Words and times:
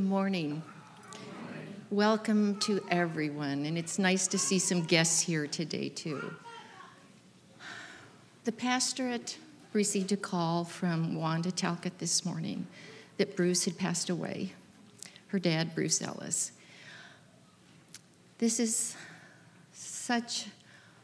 Good 0.00 0.08
morning. 0.08 0.62
Welcome 1.90 2.58
to 2.60 2.80
everyone, 2.88 3.66
and 3.66 3.76
it's 3.76 3.98
nice 3.98 4.26
to 4.28 4.38
see 4.38 4.58
some 4.58 4.82
guests 4.82 5.20
here 5.20 5.46
today, 5.46 5.90
too. 5.90 6.34
The 8.44 8.52
pastorate 8.52 9.36
received 9.74 10.10
a 10.10 10.16
call 10.16 10.64
from 10.64 11.16
Wanda 11.16 11.52
Talcott 11.52 11.98
this 11.98 12.24
morning 12.24 12.66
that 13.18 13.36
Bruce 13.36 13.66
had 13.66 13.76
passed 13.76 14.08
away, 14.08 14.54
her 15.26 15.38
dad, 15.38 15.74
Bruce 15.74 16.00
Ellis. 16.00 16.52
This 18.38 18.58
is 18.58 18.96
such 19.74 20.46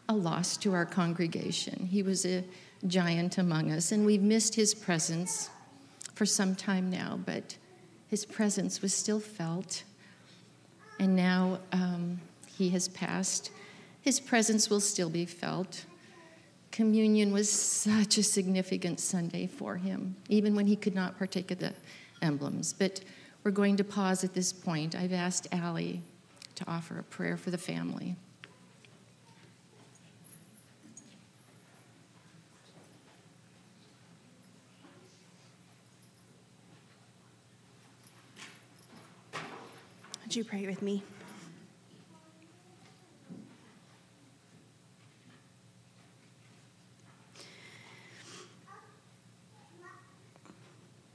a 0.09 0.15
loss 0.15 0.56
to 0.56 0.73
our 0.73 0.87
congregation. 0.87 1.87
He 1.93 2.03
was 2.03 2.25
a 2.25 2.43
giant 2.87 3.37
among 3.37 3.73
us, 3.73 3.93
and 3.93 4.06
we've 4.06 4.23
missed 4.23 4.55
his 4.55 4.75
presence 4.75 5.51
for 6.15 6.25
some 6.25 6.55
time 6.55 6.89
now, 6.89 7.21
but 7.27 7.56
his 8.09 8.25
presence 8.25 8.83
was 8.83 8.94
still 8.94 9.21
felt. 9.21 9.84
And 10.99 11.15
now 11.15 11.59
um, 11.72 12.21
he 12.56 12.71
has 12.71 12.89
passed. 12.89 13.50
His 14.00 14.21
presence 14.21 14.71
will 14.71 14.81
still 14.81 15.11
be 15.11 15.27
felt. 15.27 15.84
Communion 16.71 17.33
was 17.33 17.50
such 17.50 18.19
a 18.19 18.22
significant 18.22 19.00
Sunday 19.00 19.47
for 19.47 19.77
him, 19.77 20.17
even 20.28 20.55
when 20.55 20.67
he 20.67 20.77
could 20.77 20.94
not 20.94 21.19
partake 21.19 21.50
of 21.50 21.59
the 21.59 21.72
emblems. 22.22 22.72
But 22.72 23.00
we're 23.44 23.50
going 23.50 23.77
to 23.77 23.84
pause 23.84 24.25
at 24.25 24.34
this 24.34 24.53
point. 24.53 24.94
I've 24.94 25.12
asked 25.12 25.49
Allie 25.53 26.03
to 26.56 26.65
offer 26.69 26.99
a 26.99 27.03
prayer 27.03 27.37
for 27.37 27.50
the 27.50 27.59
family. 27.59 28.17
You 40.37 40.45
pray 40.45 40.67
with 40.67 40.83
me? 40.83 41.03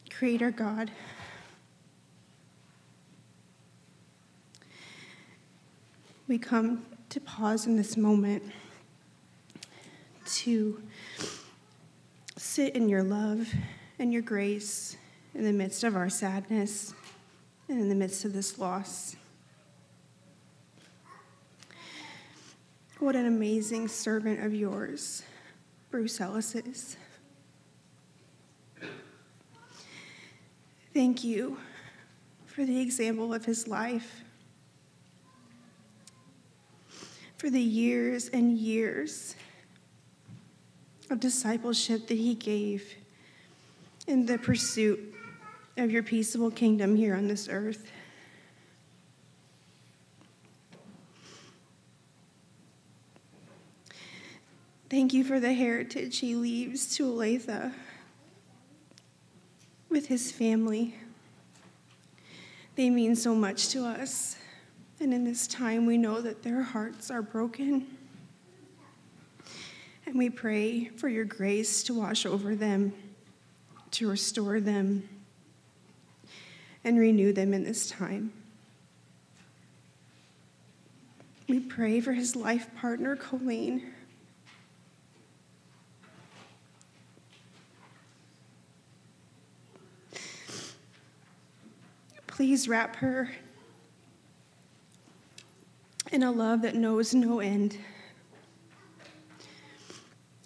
Creator 0.10 0.52
God, 0.52 0.92
we 6.28 6.38
come 6.38 6.84
to 7.10 7.20
pause 7.20 7.68
in 7.68 7.76
this 7.76 7.98
moment 7.98 8.44
to 10.26 10.82
sit 12.38 12.76
in 12.76 12.90
your 12.90 13.04
love 13.04 13.52
and 14.00 14.12
your 14.12 14.22
grace 14.22 14.98
in 15.36 15.44
the 15.44 15.54
midst 15.54 15.84
of 15.84 15.96
our 15.96 16.10
sadness 16.10 16.94
and 17.72 17.80
in 17.80 17.88
the 17.88 17.96
midst 17.96 18.26
of 18.26 18.34
this 18.34 18.60
loss. 18.60 19.16
What 23.00 23.16
an 23.16 23.26
amazing 23.26 23.88
servant 23.88 24.44
of 24.44 24.54
yours 24.54 25.24
Bruce 25.90 26.20
Ellis 26.20 26.54
is. 26.54 26.98
Thank 30.94 31.24
you 31.24 31.58
for 32.46 32.66
the 32.66 32.82
example 32.82 33.34
of 33.34 33.46
his 33.46 33.70
life, 33.70 34.22
for 37.38 37.50
the 37.50 37.62
years 37.62 38.28
and 38.28 38.58
years 38.58 39.36
of 41.10 41.22
discipleship 41.22 42.08
that 42.08 42.18
he 42.18 42.36
gave 42.36 42.96
in 44.08 44.26
the 44.26 44.38
pursuit 44.38 45.16
of 45.78 45.92
your 45.92 46.04
peaceable 46.04 46.52
kingdom 46.52 46.96
here 46.96 47.16
on 47.16 47.28
this 47.28 47.48
earth. 47.50 47.92
Thank 54.90 55.14
you 55.14 55.24
for 55.24 55.40
the 55.40 55.54
heritage 55.54 56.20
he 56.20 56.36
leaves 56.36 56.96
to 56.98 57.06
Olathe 57.06 57.74
with 59.88 60.08
his 60.08 60.32
family. 60.32 60.96
They 62.76 62.90
mean 62.90 63.16
so 63.16 63.34
much 63.34 63.70
to 63.70 63.86
us. 63.86 64.36
And 65.00 65.14
in 65.14 65.24
this 65.24 65.48
time, 65.48 65.86
we 65.86 65.98
know 65.98 66.20
that 66.20 66.44
their 66.44 66.62
hearts 66.62 67.10
are 67.10 67.22
broken. 67.22 67.88
And 70.06 70.16
we 70.18 70.30
pray 70.30 70.86
for 70.90 71.08
your 71.08 71.26
grace 71.26 71.84
to 71.84 71.94
wash 71.94 72.26
over 72.26 72.56
them, 72.56 72.94
to 73.92 74.10
restore 74.10 74.60
them 74.60 75.08
and 76.84 76.98
renew 76.98 77.32
them 77.34 77.54
in 77.54 77.64
this 77.64 77.90
time. 77.90 78.34
We 81.48 81.60
pray 81.60 82.00
for 82.00 82.14
his 82.14 82.36
life 82.36 82.74
partner, 82.76 83.16
Colleen. 83.16 83.94
Please 92.28 92.68
wrap 92.68 92.96
her 92.96 93.30
in 96.12 96.24
a 96.24 96.32
love 96.32 96.62
that 96.62 96.76
knows 96.76 97.14
no 97.14 97.40
end 97.40 97.78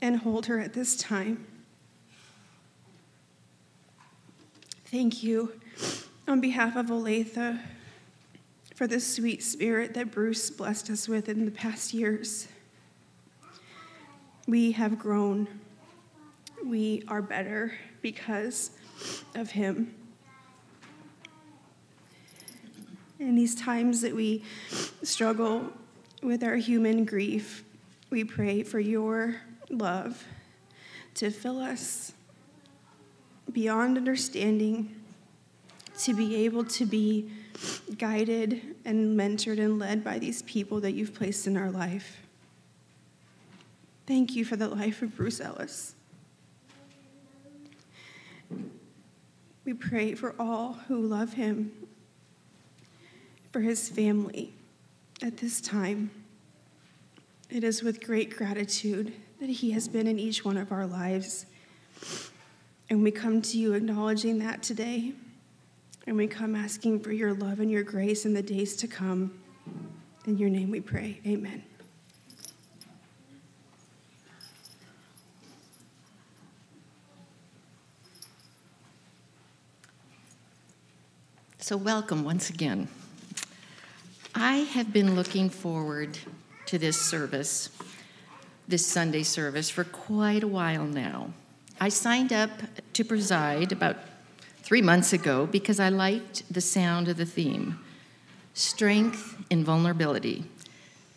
and 0.02 0.18
hold 0.18 0.48
her 0.48 0.60
at 0.60 0.74
this 0.74 0.96
time. 0.98 1.46
Thank 4.86 5.24
you 5.24 5.54
on 6.28 6.42
behalf 6.42 6.76
of 6.76 6.88
Olathe 6.88 7.60
for 8.74 8.88
the 8.88 9.00
sweet 9.00 9.44
spirit 9.44 9.94
that 9.94 10.12
Bruce 10.12 10.50
blessed 10.50 10.90
us 10.90 11.08
with 11.08 11.30
in 11.30 11.46
the 11.46 11.52
past 11.52 11.94
years. 11.94 12.48
We 14.48 14.72
have 14.74 14.98
grown. 14.98 15.48
We 16.64 17.04
are 17.08 17.22
better 17.22 17.74
because 18.02 18.72
of 19.36 19.52
him. 19.52 19.94
In 23.20 23.36
these 23.36 23.56
times 23.56 24.02
that 24.02 24.14
we 24.14 24.44
struggle 25.04 25.72
with 26.22 26.44
our 26.44 26.56
human 26.56 27.06
grief, 27.06 27.64
we 28.10 28.24
pray 28.24 28.64
for 28.64 28.80
your 28.80 29.38
love 29.70 30.26
to 31.16 31.30
fill 31.30 31.60
us 31.60 32.14
beyond 33.52 33.98
understanding 33.98 35.05
to 36.00 36.14
be 36.14 36.46
able 36.46 36.64
to 36.66 36.86
be 36.86 37.30
guided 37.98 38.62
and 38.86 39.18
mentored 39.18 39.60
and 39.60 39.80
led 39.80 40.04
by 40.04 40.20
these 40.20 40.42
people 40.44 40.80
that 40.82 40.92
you've 40.92 41.14
placed 41.14 41.48
in 41.48 41.58
our 41.58 41.72
life. 41.72 42.22
Thank 44.06 44.36
you 44.36 44.46
for 44.46 44.56
the 44.56 44.68
life 44.68 45.02
of 45.02 45.16
Bruce 45.16 45.42
Ellis. 45.42 45.96
We 49.64 49.74
pray 49.74 50.14
for 50.14 50.36
all 50.38 50.74
who 50.88 51.02
love 51.02 51.34
him, 51.34 51.72
for 53.52 53.62
his 53.62 53.90
family 53.90 54.54
at 55.24 55.38
this 55.38 55.60
time. 55.60 56.12
It 57.50 57.64
is 57.64 57.82
with 57.82 58.04
great 58.06 58.36
gratitude 58.36 59.14
that 59.40 59.50
he 59.50 59.72
has 59.72 59.88
been 59.88 60.08
in 60.08 60.20
each 60.20 60.46
one 60.46 60.58
of 60.58 60.72
our 60.72 60.86
lives. 60.86 61.48
And 62.90 63.02
we 63.02 63.10
come 63.10 63.42
to 63.42 63.58
you 63.58 63.74
acknowledging 63.74 64.38
that 64.40 64.62
today. 64.62 65.14
And 66.08 66.18
we 66.18 66.28
come 66.28 66.56
asking 66.56 67.00
for 67.00 67.12
your 67.12 67.34
love 67.34 67.60
and 67.60 67.72
your 67.72 67.84
grace 67.84 68.26
in 68.26 68.34
the 68.34 68.44
days 68.44 68.76
to 68.78 68.88
come. 68.88 69.40
In 70.26 70.38
your 70.38 70.50
name 70.50 70.70
we 70.70 70.80
pray. 70.80 71.20
Amen. 71.26 71.64
So, 81.60 81.78
welcome 81.78 82.24
once 82.24 82.52
again. 82.52 82.88
I 84.36 84.58
have 84.58 84.94
been 84.94 85.16
looking 85.16 85.50
forward 85.50 86.20
to 86.68 86.78
this 86.78 87.02
service, 87.02 87.72
this 88.68 88.86
Sunday 88.86 89.24
service, 89.24 89.72
for 89.72 89.84
quite 89.84 90.44
a 90.44 90.48
while 90.48 90.86
now. 90.86 91.34
I 91.80 91.90
signed 91.90 92.32
up 92.32 92.52
to 92.94 93.04
preside 93.04 93.72
about 93.72 93.98
three 94.66 94.82
months 94.82 95.14
ago 95.14 95.46
because 95.46 95.80
I 95.80 95.90
liked 95.90 96.52
the 96.52 96.60
sound 96.60 97.08
of 97.08 97.18
the 97.18 97.26
theme 97.26 97.80
strength 98.56 99.38
in 99.50 99.64
vulnerability. 99.64 100.46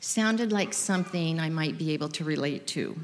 Sounded 0.01 0.53
like 0.53 0.75
something 0.75 1.41
I 1.41 1.49
might 1.49 1.79
be 1.79 1.93
able 1.93 2.09
to 2.11 2.25
relate 2.25 2.67
to. 2.69 2.97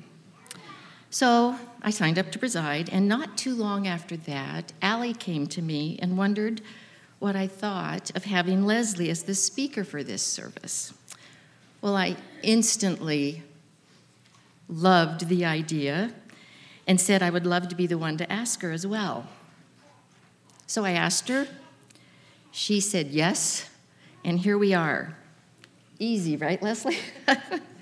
So 1.08 1.56
I 1.82 1.90
signed 1.90 2.18
up 2.18 2.32
to 2.32 2.38
preside, 2.40 2.90
and 2.90 3.08
not 3.08 3.38
too 3.38 3.54
long 3.54 3.86
after 3.86 4.16
that, 4.16 4.72
Allie 4.82 5.14
came 5.14 5.46
to 5.46 5.62
me 5.62 5.98
and 6.02 6.18
wondered 6.18 6.60
what 7.20 7.36
I 7.36 7.46
thought 7.46 8.10
of 8.16 8.24
having 8.24 8.66
Leslie 8.66 9.08
as 9.08 9.22
the 9.22 9.36
speaker 9.36 9.84
for 9.84 10.02
this 10.02 10.22
service. 10.22 10.92
Well, 11.80 11.96
I 11.96 12.16
instantly 12.42 13.44
loved 14.68 15.28
the 15.28 15.44
idea 15.44 16.12
and 16.88 17.00
said 17.00 17.22
I 17.22 17.30
would 17.30 17.46
love 17.46 17.68
to 17.68 17.76
be 17.76 17.86
the 17.86 17.98
one 17.98 18.16
to 18.16 18.30
ask 18.30 18.60
her 18.62 18.72
as 18.72 18.84
well. 18.84 19.28
So 20.66 20.84
I 20.84 20.92
asked 20.92 21.28
her. 21.28 21.46
She 22.50 22.80
said 22.80 23.08
yes, 23.08 23.68
and 24.24 24.38
here 24.38 24.56
we 24.56 24.74
are. 24.74 25.16
Easy, 25.98 26.36
right, 26.36 26.62
Leslie? 26.62 26.98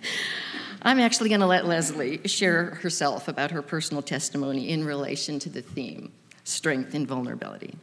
I'm 0.82 0.98
actually 0.98 1.28
going 1.28 1.40
to 1.40 1.46
let 1.46 1.66
Leslie 1.66 2.26
share 2.26 2.76
herself 2.76 3.28
about 3.28 3.50
her 3.50 3.62
personal 3.62 4.02
testimony 4.02 4.70
in 4.70 4.84
relation 4.84 5.38
to 5.40 5.48
the 5.48 5.62
theme 5.62 6.10
strength 6.44 6.94
and 6.94 7.06
vulnerability. 7.06 7.76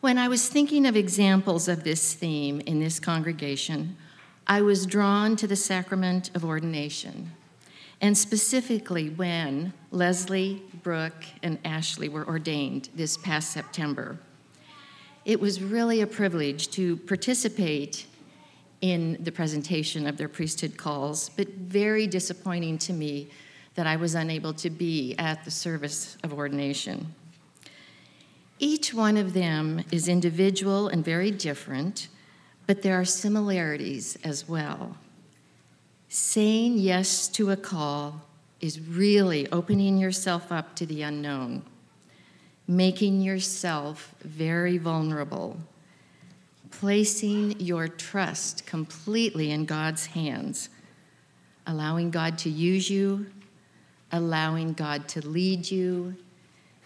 When 0.00 0.18
I 0.18 0.28
was 0.28 0.48
thinking 0.48 0.86
of 0.86 0.96
examples 0.96 1.68
of 1.68 1.84
this 1.84 2.12
theme 2.14 2.60
in 2.60 2.80
this 2.80 3.00
congregation, 3.00 3.96
I 4.46 4.62
was 4.62 4.84
drawn 4.84 5.36
to 5.36 5.46
the 5.46 5.56
sacrament 5.56 6.30
of 6.34 6.44
ordination, 6.44 7.32
and 8.00 8.16
specifically 8.16 9.10
when 9.10 9.72
Leslie, 9.90 10.62
Brooke, 10.82 11.24
and 11.42 11.58
Ashley 11.64 12.08
were 12.08 12.26
ordained 12.26 12.88
this 12.94 13.16
past 13.16 13.50
September. 13.50 14.18
It 15.24 15.38
was 15.38 15.62
really 15.62 16.00
a 16.00 16.06
privilege 16.06 16.68
to 16.70 16.96
participate 16.96 18.06
in 18.80 19.18
the 19.22 19.30
presentation 19.30 20.06
of 20.06 20.16
their 20.16 20.28
priesthood 20.28 20.78
calls, 20.78 21.28
but 21.36 21.48
very 21.48 22.06
disappointing 22.06 22.78
to 22.78 22.92
me 22.94 23.28
that 23.74 23.86
I 23.86 23.96
was 23.96 24.14
unable 24.14 24.54
to 24.54 24.70
be 24.70 25.14
at 25.18 25.44
the 25.44 25.50
service 25.50 26.16
of 26.24 26.32
ordination. 26.32 27.14
Each 28.58 28.92
one 28.92 29.16
of 29.16 29.34
them 29.34 29.84
is 29.90 30.08
individual 30.08 30.88
and 30.88 31.04
very 31.04 31.30
different, 31.30 32.08
but 32.66 32.82
there 32.82 32.98
are 32.98 33.04
similarities 33.04 34.16
as 34.24 34.48
well. 34.48 34.96
Saying 36.10 36.76
yes 36.76 37.28
to 37.28 37.50
a 37.50 37.56
call 37.56 38.20
is 38.60 38.78
really 38.80 39.50
opening 39.50 39.96
yourself 39.96 40.52
up 40.52 40.76
to 40.76 40.84
the 40.84 41.00
unknown, 41.00 41.62
making 42.68 43.22
yourself 43.22 44.14
very 44.22 44.76
vulnerable 44.76 45.56
placing 46.70 47.60
your 47.60 47.88
trust 47.88 48.64
completely 48.66 49.50
in 49.50 49.64
God's 49.64 50.06
hands, 50.06 50.70
allowing 51.66 52.10
God 52.10 52.38
to 52.38 52.50
use 52.50 52.88
you, 52.88 53.26
allowing 54.12 54.72
God 54.72 55.08
to 55.08 55.26
lead 55.26 55.70
you 55.70 56.16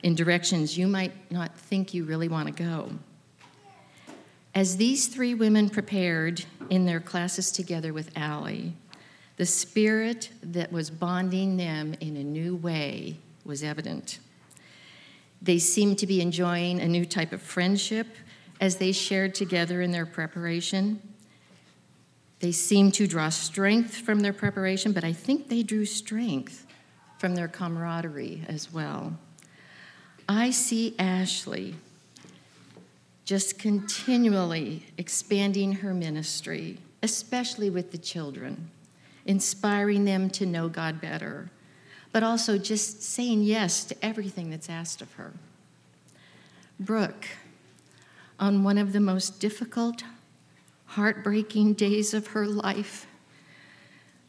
in 0.03 0.15
directions 0.15 0.77
you 0.77 0.87
might 0.87 1.13
not 1.31 1.57
think 1.57 1.95
you 1.95 2.05
really 2.05 2.29
want 2.29 2.49
to 2.49 2.63
go. 2.63 2.91
As 4.55 4.77
these 4.77 5.09
three 5.09 5.35
women 5.35 5.69
prepared 5.69 6.45
in 6.71 6.87
their 6.87 7.01
classes 7.01 7.51
together 7.51 7.93
with 7.93 8.11
Allie, 8.17 8.75
the 9.37 9.47
spirit 9.47 10.31
that 10.43 10.71
was 10.71 10.91
bonding 10.91 11.57
them 11.57 11.95
in 12.01 12.17
a 12.17 12.25
new 12.25 12.55
way 12.55 13.19
was 13.45 13.63
evident. 13.63 14.21
They 15.43 15.59
seemed 15.59 15.99
to 15.99 16.07
be 16.07 16.21
enjoying 16.21 16.81
a 16.81 16.89
new 16.89 17.05
type 17.05 17.33
of 17.33 17.43
friendship 17.43 18.07
as 18.61 18.77
they 18.77 18.93
shared 18.93 19.35
together 19.35 19.83
in 19.83 19.91
their 19.91 20.07
preparation. 20.07 21.03
They 22.41 22.53
seemed 22.53 22.95
to 22.95 23.07
draw 23.07 23.29
strength 23.29 23.97
from 23.97 24.21
their 24.21 24.33
preparation, 24.33 24.93
but 24.93 25.05
I 25.05 25.13
think 25.13 25.49
they 25.49 25.63
drew 25.63 25.85
strength 25.85 26.67
from 27.19 27.35
their 27.35 27.49
camaraderie 27.49 28.45
as 28.49 28.73
well. 28.73 29.19
I 30.29 30.51
see 30.51 30.95
Ashley 30.99 31.75
just 33.25 33.59
continually 33.59 34.87
expanding 34.99 35.73
her 35.73 35.95
ministry, 35.95 36.79
especially 37.03 37.71
with 37.71 37.93
the 37.93 37.99
children, 37.99 38.71
inspiring 39.27 40.05
them 40.05 40.29
to 40.31 40.47
know 40.47 40.69
God 40.69 41.01
better, 41.01 41.51
but 42.13 42.23
also 42.23 42.59
just 42.59 43.03
saying 43.03 43.43
yes 43.43 43.85
to 43.85 44.05
everything 44.05 44.51
that's 44.51 44.71
asked 44.71 45.03
of 45.03 45.13
her. 45.15 45.33
Brooke, 46.79 47.29
on 48.39 48.65
one 48.65 48.79
of 48.79 48.93
the 48.93 49.01
most 49.01 49.41
difficult, 49.41 50.05
heartbreaking 50.87 51.75
days 51.75 52.15
of 52.15 52.29
her 52.29 52.47
life, 52.47 53.07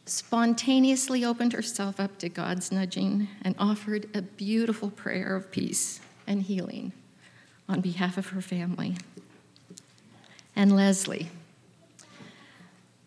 spontaneously 0.04 1.24
opened 1.24 1.52
herself 1.52 1.98
up 1.98 2.16
to 2.18 2.28
God's 2.28 2.70
nudging 2.70 3.28
and 3.42 3.54
offered 3.58 4.08
a 4.16 4.22
beautiful 4.22 4.90
prayer 4.90 5.34
of 5.34 5.50
peace 5.50 6.00
and 6.26 6.42
healing 6.42 6.92
on 7.68 7.80
behalf 7.80 8.16
of 8.16 8.28
her 8.28 8.40
family. 8.40 8.96
And 10.54 10.74
Leslie, 10.74 11.28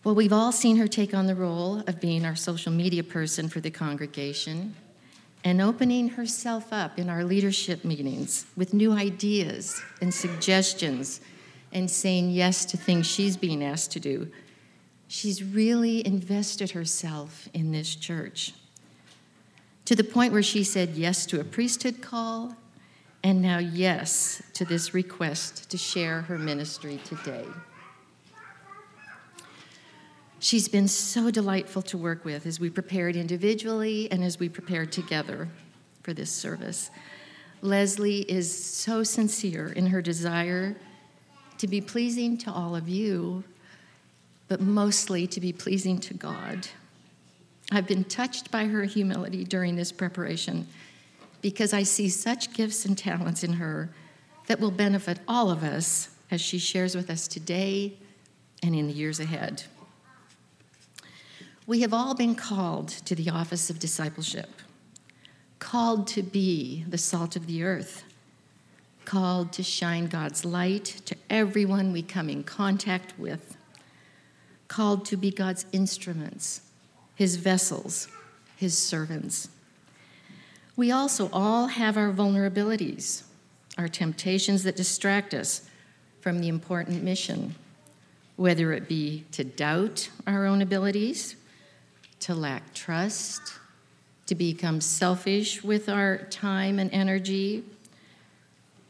well, 0.03 0.15
we've 0.15 0.33
all 0.33 0.51
seen 0.51 0.77
her 0.77 0.87
take 0.87 1.13
on 1.13 1.27
the 1.27 1.35
role 1.35 1.79
of 1.85 1.99
being 1.99 2.25
our 2.25 2.35
social 2.35 2.71
media 2.71 3.03
person 3.03 3.49
for 3.49 3.59
the 3.59 3.69
congregation 3.69 4.75
and 5.43 5.61
opening 5.61 6.09
herself 6.09 6.71
up 6.71 6.97
in 6.97 7.09
our 7.09 7.23
leadership 7.23 7.83
meetings 7.83 8.45
with 8.55 8.73
new 8.73 8.93
ideas 8.93 9.81
and 10.01 10.13
suggestions 10.13 11.21
and 11.73 11.89
saying 11.89 12.31
yes 12.31 12.65
to 12.65 12.77
things 12.77 13.05
she's 13.05 13.35
being 13.35 13.63
asked 13.63 13.91
to 13.91 13.99
do. 13.99 14.31
She's 15.07 15.43
really 15.43 16.05
invested 16.05 16.71
herself 16.71 17.49
in 17.53 17.71
this 17.71 17.95
church 17.95 18.53
to 19.85 19.95
the 19.95 20.03
point 20.03 20.31
where 20.31 20.43
she 20.43 20.63
said 20.63 20.91
yes 20.91 21.25
to 21.25 21.39
a 21.39 21.43
priesthood 21.43 22.01
call 22.01 22.55
and 23.23 23.41
now 23.41 23.57
yes 23.57 24.41
to 24.53 24.63
this 24.63 24.93
request 24.93 25.69
to 25.71 25.77
share 25.77 26.21
her 26.21 26.37
ministry 26.37 26.99
today. 27.03 27.45
She's 30.39 30.69
been 30.69 30.87
so 30.87 31.29
delightful 31.29 31.81
to 31.83 31.97
work 31.97 32.23
with 32.23 32.45
as 32.45 32.59
we 32.59 32.69
prepared 32.69 33.17
individually 33.17 34.09
and 34.09 34.23
as 34.23 34.39
we 34.39 34.47
prepared 34.47 34.91
together 34.91 35.49
for 36.01 36.13
this 36.13 36.31
service. 36.31 36.89
Leslie 37.61 38.21
is 38.21 38.51
so 38.51 39.03
sincere 39.03 39.67
in 39.67 39.87
her 39.87 40.01
desire 40.01 40.77
to 41.57 41.67
be 41.67 41.81
pleasing 41.81 42.37
to 42.37 42.51
all 42.51 42.73
of 42.73 42.87
you, 42.87 43.43
but 44.47 44.61
mostly 44.61 45.27
to 45.27 45.41
be 45.41 45.51
pleasing 45.51 45.99
to 45.99 46.13
God. 46.13 46.69
I've 47.69 47.85
been 47.85 48.05
touched 48.05 48.49
by 48.49 48.65
her 48.65 48.83
humility 48.85 49.43
during 49.43 49.75
this 49.75 49.91
preparation 49.91 50.67
because 51.41 51.73
I 51.73 51.83
see 51.83 52.07
such 52.07 52.53
gifts 52.53 52.85
and 52.85 52.97
talents 52.97 53.43
in 53.43 53.53
her 53.53 53.89
that 54.47 54.61
will 54.61 54.71
benefit 54.71 55.19
all 55.27 55.51
of 55.51 55.63
us 55.63 56.09
as 56.31 56.39
she 56.39 56.59
shares 56.59 56.95
with 56.95 57.09
us 57.09 57.27
today 57.27 57.93
and 58.63 58.73
in 58.73 58.87
the 58.87 58.93
years 58.93 59.19
ahead. 59.19 59.63
We 61.69 61.81
have 61.81 61.93
all 61.93 62.15
been 62.15 62.33
called 62.33 62.87
to 62.87 63.13
the 63.13 63.29
office 63.29 63.69
of 63.69 63.77
discipleship, 63.77 64.49
called 65.59 66.07
to 66.07 66.23
be 66.23 66.83
the 66.89 66.97
salt 66.97 67.35
of 67.35 67.45
the 67.45 67.61
earth, 67.61 68.05
called 69.05 69.53
to 69.53 69.61
shine 69.61 70.07
God's 70.07 70.43
light 70.43 70.85
to 71.05 71.15
everyone 71.29 71.93
we 71.93 72.01
come 72.01 72.27
in 72.27 72.43
contact 72.43 73.13
with, 73.19 73.55
called 74.67 75.05
to 75.05 75.15
be 75.15 75.29
God's 75.29 75.67
instruments, 75.71 76.61
his 77.13 77.35
vessels, 77.35 78.07
his 78.55 78.75
servants. 78.75 79.49
We 80.75 80.91
also 80.91 81.29
all 81.31 81.67
have 81.67 81.97
our 81.97 82.11
vulnerabilities, 82.11 83.25
our 83.77 83.87
temptations 83.87 84.63
that 84.63 84.75
distract 84.75 85.35
us 85.35 85.69
from 86.19 86.39
the 86.39 86.47
important 86.47 87.03
mission, 87.03 87.53
whether 88.37 88.73
it 88.73 88.87
be 88.87 89.25
to 89.33 89.43
doubt 89.43 90.09
our 90.25 90.47
own 90.47 90.63
abilities 90.63 91.35
to 92.21 92.35
lack 92.35 92.73
trust, 92.73 93.53
to 94.25 94.35
become 94.35 94.81
selfish 94.81 95.63
with 95.63 95.89
our 95.89 96.17
time 96.29 96.79
and 96.79 96.91
energy, 96.93 97.63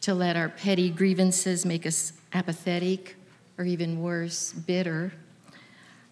to 0.01 0.13
let 0.13 0.35
our 0.35 0.49
petty 0.49 0.89
grievances 0.89 1.65
make 1.65 1.85
us 1.85 2.13
apathetic 2.33 3.15
or 3.57 3.65
even 3.65 4.01
worse, 4.01 4.53
bitter. 4.53 5.13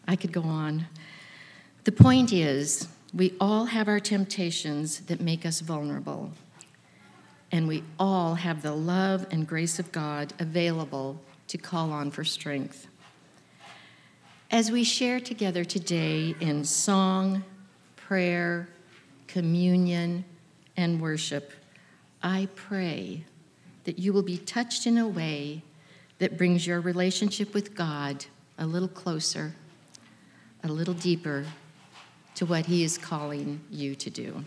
I 0.07 0.15
could 0.15 0.31
go 0.31 0.43
on. 0.43 0.85
The 1.83 1.91
point 1.91 2.33
is, 2.33 2.87
we 3.13 3.33
all 3.39 3.65
have 3.65 3.87
our 3.87 3.99
temptations 3.99 4.99
that 5.01 5.21
make 5.21 5.45
us 5.45 5.61
vulnerable, 5.61 6.31
and 7.51 7.67
we 7.67 7.83
all 7.97 8.35
have 8.35 8.61
the 8.61 8.73
love 8.73 9.25
and 9.31 9.47
grace 9.47 9.79
of 9.79 9.91
God 9.91 10.33
available 10.39 11.21
to 11.47 11.57
call 11.57 11.91
on 11.91 12.11
for 12.11 12.25
strength. 12.25 12.87
As 14.49 14.71
we 14.71 14.85
share 14.85 15.19
together 15.19 15.65
today 15.65 16.33
in 16.39 16.63
song, 16.63 17.43
prayer, 17.97 18.69
communion, 19.27 20.23
and 20.77 21.01
worship, 21.01 21.51
I 22.23 22.47
pray 22.55 23.25
that 23.83 23.99
you 23.99 24.13
will 24.13 24.23
be 24.23 24.37
touched 24.37 24.87
in 24.87 24.97
a 24.97 25.07
way 25.07 25.63
that 26.19 26.37
brings 26.37 26.65
your 26.65 26.79
relationship 26.79 27.53
with 27.53 27.75
God 27.75 28.25
a 28.57 28.65
little 28.65 28.87
closer, 28.87 29.53
a 30.63 30.69
little 30.69 30.93
deeper 30.93 31.45
to 32.35 32.45
what 32.45 32.67
He 32.67 32.85
is 32.85 32.97
calling 32.97 33.59
you 33.69 33.95
to 33.95 34.09
do. 34.09 34.45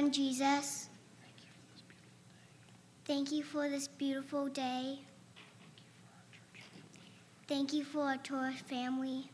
And 0.00 0.14
Jesus. 0.14 0.88
Thank 3.04 3.30
you 3.30 3.42
for 3.42 3.68
this 3.68 3.86
beautiful 3.86 4.48
day. 4.48 5.00
Thank 7.46 7.74
you 7.74 7.84
for 7.84 8.04
our 8.04 8.16
tourist 8.16 8.60
family. 8.60 9.30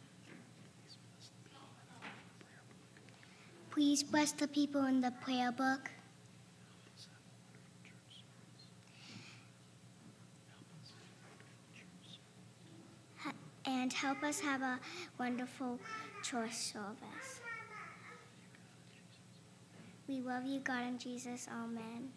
Please 3.71 4.03
bless 4.03 4.33
the 4.33 4.49
people 4.49 4.87
in 4.87 5.01
the 5.01 5.13
prayer 5.13 5.53
book. 5.53 5.89
And 13.65 13.93
help 13.93 14.21
us 14.25 14.41
have 14.41 14.63
a 14.63 14.81
wonderful 15.17 15.79
church 16.25 16.55
service. 16.55 17.26
We 20.09 20.21
love 20.21 20.47
you, 20.47 20.61
God 20.61 20.85
and 20.85 21.01
Jesus. 21.01 21.49
Amen. 21.51 22.11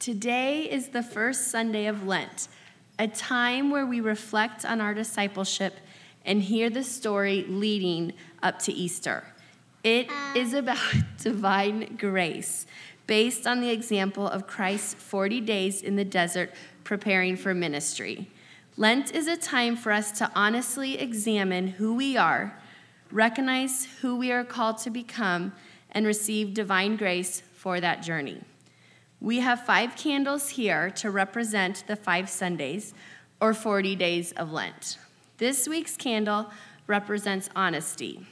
Today 0.00 0.62
is 0.62 0.88
the 0.88 1.02
first 1.02 1.48
Sunday 1.48 1.84
of 1.84 2.06
Lent, 2.06 2.48
a 2.98 3.06
time 3.06 3.68
where 3.70 3.84
we 3.84 4.00
reflect 4.00 4.64
on 4.64 4.80
our 4.80 4.94
discipleship 4.94 5.76
and 6.24 6.40
hear 6.40 6.70
the 6.70 6.82
story 6.82 7.44
leading 7.46 8.14
up 8.42 8.58
to 8.60 8.72
Easter. 8.72 9.24
It 9.84 10.08
is 10.34 10.54
about 10.54 10.78
divine 11.18 11.96
grace, 11.98 12.64
based 13.06 13.46
on 13.46 13.60
the 13.60 13.68
example 13.68 14.26
of 14.26 14.46
Christ's 14.46 14.94
40 14.94 15.42
days 15.42 15.82
in 15.82 15.96
the 15.96 16.04
desert 16.06 16.50
preparing 16.82 17.36
for 17.36 17.52
ministry. 17.52 18.26
Lent 18.78 19.14
is 19.14 19.26
a 19.26 19.36
time 19.36 19.76
for 19.76 19.92
us 19.92 20.12
to 20.12 20.30
honestly 20.34 20.98
examine 20.98 21.68
who 21.68 21.94
we 21.94 22.16
are, 22.16 22.58
recognize 23.12 23.84
who 24.00 24.16
we 24.16 24.32
are 24.32 24.44
called 24.44 24.78
to 24.78 24.88
become, 24.88 25.52
and 25.90 26.06
receive 26.06 26.54
divine 26.54 26.96
grace 26.96 27.42
for 27.52 27.82
that 27.82 28.02
journey. 28.02 28.40
We 29.22 29.40
have 29.40 29.66
five 29.66 29.96
candles 29.96 30.48
here 30.48 30.90
to 30.92 31.10
represent 31.10 31.84
the 31.86 31.96
five 31.96 32.30
Sundays 32.30 32.94
or 33.38 33.52
40 33.52 33.94
days 33.96 34.32
of 34.32 34.50
Lent. 34.50 34.96
This 35.36 35.68
week's 35.68 35.94
candle 35.94 36.50
represents 36.86 37.50
honesty. 37.54 38.26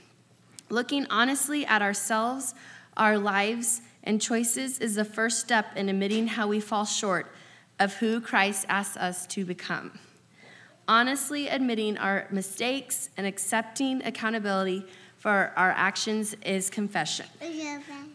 Looking 0.71 1.07
honestly 1.11 1.67
at 1.67 1.83
ourselves, 1.83 2.55
our 2.97 3.19
lives, 3.19 3.83
and 4.03 4.21
choices 4.21 4.79
is 4.79 4.95
the 4.95 5.05
first 5.05 5.41
step 5.41 5.77
in 5.77 5.91
admitting 5.91 6.27
how 6.27 6.49
we 6.49 6.59
fall 6.59 6.87
short 6.87 7.35
of 7.79 7.95
who 7.97 8.19
Christ 8.19 8.65
asks 8.71 8.97
us 8.97 9.27
to 9.29 9.45
become. 9.45 9.99
Honestly 10.89 11.49
admitting 11.49 11.99
our 11.99 12.27
mistakes 12.31 13.11
and 13.19 13.27
accepting 13.27 14.03
accountability 14.05 14.87
for 15.19 15.53
our 15.55 15.71
actions 15.73 16.35
is 16.47 16.71
confession 16.71 17.27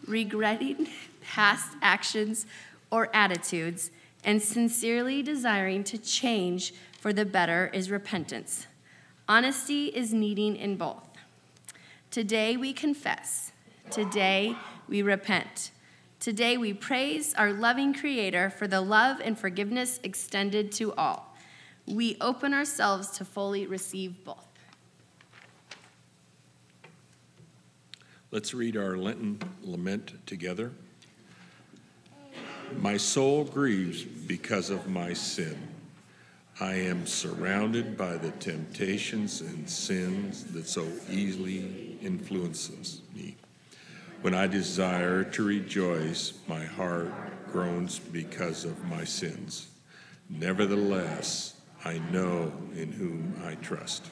regretting 0.06 0.88
past 1.24 1.76
actions 1.82 2.46
or 2.90 3.14
attitudes, 3.14 3.90
and 4.22 4.40
sincerely 4.40 5.22
desiring 5.22 5.82
to 5.84 5.98
change 5.98 6.72
for 7.00 7.12
the 7.12 7.24
better 7.24 7.70
is 7.74 7.90
repentance. 7.90 8.66
Honesty 9.28 9.86
is 9.86 10.12
needing 10.12 10.54
in 10.56 10.76
both. 10.76 11.08
Today 12.10 12.56
we 12.56 12.72
confess. 12.72 13.52
Today 13.90 14.56
we 14.88 15.02
repent. 15.02 15.70
Today 16.20 16.56
we 16.56 16.72
praise 16.72 17.34
our 17.34 17.52
loving 17.52 17.92
Creator 17.92 18.50
for 18.50 18.66
the 18.66 18.80
love 18.80 19.20
and 19.22 19.38
forgiveness 19.38 20.00
extended 20.02 20.72
to 20.72 20.94
all. 20.94 21.36
We 21.86 22.16
open 22.20 22.54
ourselves 22.54 23.08
to 23.18 23.24
fully 23.24 23.66
receive 23.66 24.24
both. 24.24 24.48
Let's 28.30 28.54
read 28.54 28.76
our 28.76 28.96
Lenten 28.96 29.38
lament 29.62 30.26
together. 30.26 30.72
My 32.72 32.96
soul 32.96 33.44
grieves 33.44 34.02
because 34.02 34.70
of 34.70 34.88
my 34.88 35.12
sin. 35.12 35.56
I 36.60 36.74
am 36.74 37.06
surrounded 37.06 37.96
by 37.96 38.16
the 38.16 38.30
temptations 38.30 39.40
and 39.40 39.68
sins 39.68 40.44
that 40.52 40.68
so 40.68 40.86
easily 41.10 41.98
influences 42.00 43.00
me. 43.14 43.36
When 44.22 44.34
I 44.34 44.46
desire 44.46 45.24
to 45.24 45.44
rejoice, 45.44 46.32
my 46.46 46.64
heart 46.64 47.12
groans 47.50 47.98
because 47.98 48.64
of 48.64 48.84
my 48.84 49.04
sins. 49.04 49.68
Nevertheless, 50.30 51.60
I 51.84 51.98
know 52.10 52.52
in 52.74 52.92
whom 52.92 53.34
I 53.44 53.56
trust. 53.56 54.06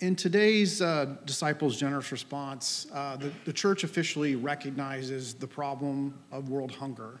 In 0.00 0.16
today's 0.16 0.80
uh, 0.80 1.16
Disciples' 1.26 1.78
Generous 1.78 2.10
Response, 2.10 2.86
uh, 2.92 3.16
the, 3.16 3.30
the 3.44 3.52
church 3.52 3.84
officially 3.84 4.34
recognizes 4.34 5.34
the 5.34 5.46
problem 5.46 6.18
of 6.32 6.48
world 6.48 6.72
hunger. 6.72 7.20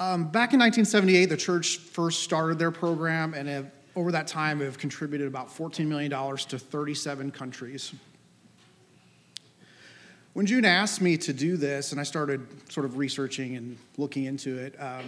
Um, 0.00 0.24
back 0.24 0.52
in 0.52 0.60
1978, 0.60 1.26
the 1.26 1.36
church 1.36 1.78
first 1.78 2.22
started 2.22 2.58
their 2.58 2.70
program, 2.70 3.34
and 3.34 3.48
have, 3.48 3.70
over 3.94 4.12
that 4.12 4.26
time 4.26 4.60
have 4.60 4.78
contributed 4.78 5.28
about 5.28 5.48
$14 5.48 5.86
million 5.86 6.10
to 6.10 6.58
37 6.58 7.30
countries. 7.30 7.92
When 10.34 10.46
June 10.46 10.64
asked 10.64 11.00
me 11.00 11.16
to 11.18 11.32
do 11.32 11.56
this, 11.56 11.92
and 11.92 12.00
I 12.00 12.04
started 12.04 12.46
sort 12.70 12.84
of 12.84 12.96
researching 12.96 13.56
and 13.56 13.76
looking 13.96 14.24
into 14.24 14.56
it, 14.58 14.80
um, 14.80 15.04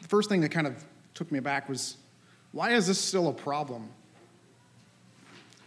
the 0.00 0.08
first 0.08 0.28
thing 0.28 0.40
that 0.42 0.50
kind 0.50 0.66
of 0.66 0.82
took 1.14 1.30
me 1.30 1.38
aback 1.38 1.68
was 1.68 1.96
why 2.52 2.72
is 2.72 2.86
this 2.86 2.98
still 2.98 3.28
a 3.28 3.32
problem? 3.32 3.88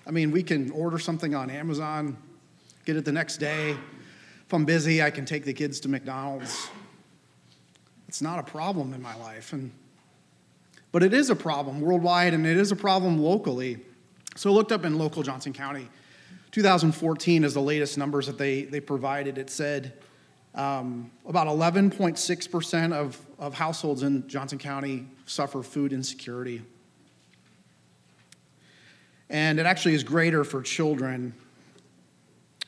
I 0.07 0.11
mean, 0.11 0.31
we 0.31 0.43
can 0.43 0.69
order 0.71 0.99
something 0.99 1.33
on 1.33 1.49
Amazon, 1.49 2.17
get 2.85 2.95
it 2.95 3.05
the 3.05 3.11
next 3.11 3.37
day. 3.37 3.71
If 3.71 4.53
I'm 4.53 4.65
busy, 4.65 5.01
I 5.01 5.09
can 5.09 5.25
take 5.25 5.45
the 5.45 5.53
kids 5.53 5.79
to 5.81 5.89
McDonald's. 5.89 6.69
It's 8.07 8.21
not 8.21 8.37
a 8.37 8.43
problem 8.43 8.93
in 8.93 9.01
my 9.01 9.15
life. 9.15 9.51
And, 9.53 9.71
but 10.91 11.01
it 11.01 11.13
is 11.13 11.31
a 11.31 11.35
problem 11.35 11.81
worldwide, 11.81 12.33
and 12.35 12.45
it 12.45 12.57
is 12.57 12.71
a 12.71 12.75
problem 12.75 13.17
locally. 13.17 13.79
So 14.35 14.51
I 14.51 14.53
looked 14.53 14.71
up 14.71 14.85
in 14.85 14.97
local 14.97 15.23
Johnson 15.23 15.53
County. 15.53 15.89
2014 16.51 17.43
is 17.43 17.55
the 17.55 17.61
latest 17.61 17.97
numbers 17.97 18.27
that 18.27 18.37
they, 18.37 18.63
they 18.63 18.79
provided. 18.79 19.37
It 19.37 19.49
said 19.49 19.93
um, 20.53 21.11
about 21.27 21.47
11.6% 21.47 22.93
of, 22.93 23.19
of 23.39 23.53
households 23.55 24.03
in 24.03 24.27
Johnson 24.27 24.59
County 24.59 25.07
suffer 25.25 25.63
food 25.63 25.91
insecurity. 25.91 26.61
And 29.29 29.59
it 29.59 29.65
actually 29.65 29.95
is 29.95 30.03
greater 30.03 30.43
for 30.43 30.61
children. 30.61 31.33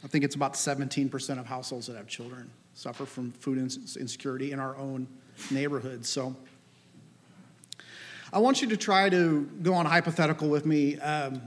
I 0.03 0.07
think 0.07 0.23
it's 0.23 0.35
about 0.35 0.53
17% 0.53 1.39
of 1.39 1.45
households 1.45 1.87
that 1.87 1.95
have 1.95 2.07
children 2.07 2.49
suffer 2.73 3.05
from 3.05 3.31
food 3.31 3.57
insecurity 3.57 4.51
in 4.51 4.59
our 4.59 4.77
own 4.77 5.07
neighborhoods. 5.49 6.07
So 6.07 6.35
I 8.31 8.39
want 8.39 8.61
you 8.61 8.67
to 8.69 8.77
try 8.77 9.09
to 9.09 9.49
go 9.61 9.73
on 9.73 9.85
hypothetical 9.85 10.49
with 10.49 10.65
me. 10.65 10.99
Um, 10.99 11.41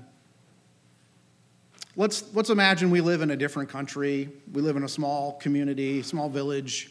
let's, 1.95 2.25
let's 2.35 2.51
imagine 2.51 2.91
we 2.91 3.01
live 3.01 3.23
in 3.23 3.31
a 3.31 3.37
different 3.37 3.69
country. 3.69 4.29
We 4.53 4.63
live 4.63 4.77
in 4.77 4.85
a 4.85 4.89
small 4.89 5.35
community, 5.35 6.03
small 6.03 6.29
village, 6.29 6.91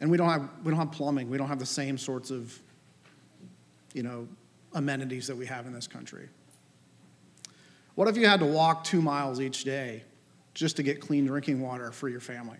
and 0.00 0.10
we 0.10 0.16
don't 0.16 0.28
have, 0.28 0.48
we 0.64 0.70
don't 0.70 0.78
have 0.78 0.92
plumbing. 0.92 1.30
We 1.30 1.38
don't 1.38 1.48
have 1.48 1.58
the 1.58 1.66
same 1.66 1.98
sorts 1.98 2.30
of, 2.30 2.58
you 3.94 4.02
know, 4.02 4.28
amenities 4.74 5.26
that 5.26 5.36
we 5.36 5.46
have 5.46 5.66
in 5.66 5.72
this 5.72 5.86
country. 5.86 6.28
What 7.98 8.06
if 8.06 8.16
you 8.16 8.28
had 8.28 8.38
to 8.38 8.46
walk 8.46 8.84
two 8.84 9.02
miles 9.02 9.40
each 9.40 9.64
day 9.64 10.04
just 10.54 10.76
to 10.76 10.84
get 10.84 11.00
clean 11.00 11.26
drinking 11.26 11.60
water 11.60 11.90
for 11.90 12.08
your 12.08 12.20
family? 12.20 12.58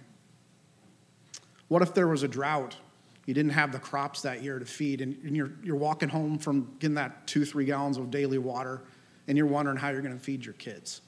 What 1.69 1.81
if 1.81 1.95
there 1.95 2.09
was 2.09 2.25
a 2.25 2.29
drought? 2.29 2.75
You 3.25 3.35
didn't 3.35 3.53
have 3.53 3.71
the 3.71 3.79
crops 3.79 4.23
that 4.23 4.43
year 4.43 4.59
to 4.59 4.65
feed, 4.65 5.01
and 5.01 5.17
you're, 5.37 5.53
you're 5.63 5.77
walking 5.77 6.09
home 6.09 6.39
from 6.39 6.75
getting 6.81 6.97
that 6.97 7.29
two, 7.29 7.45
three 7.45 7.67
gallons 7.67 7.99
of 7.99 8.11
daily 8.11 8.39
water, 8.39 8.83
and 9.29 9.39
you're 9.39 9.47
wondering 9.47 9.77
how 9.77 9.91
you're 9.91 10.03
going 10.03 10.19
to 10.19 10.21
feed 10.21 10.45
your 10.45 10.55
kids. 10.55 11.03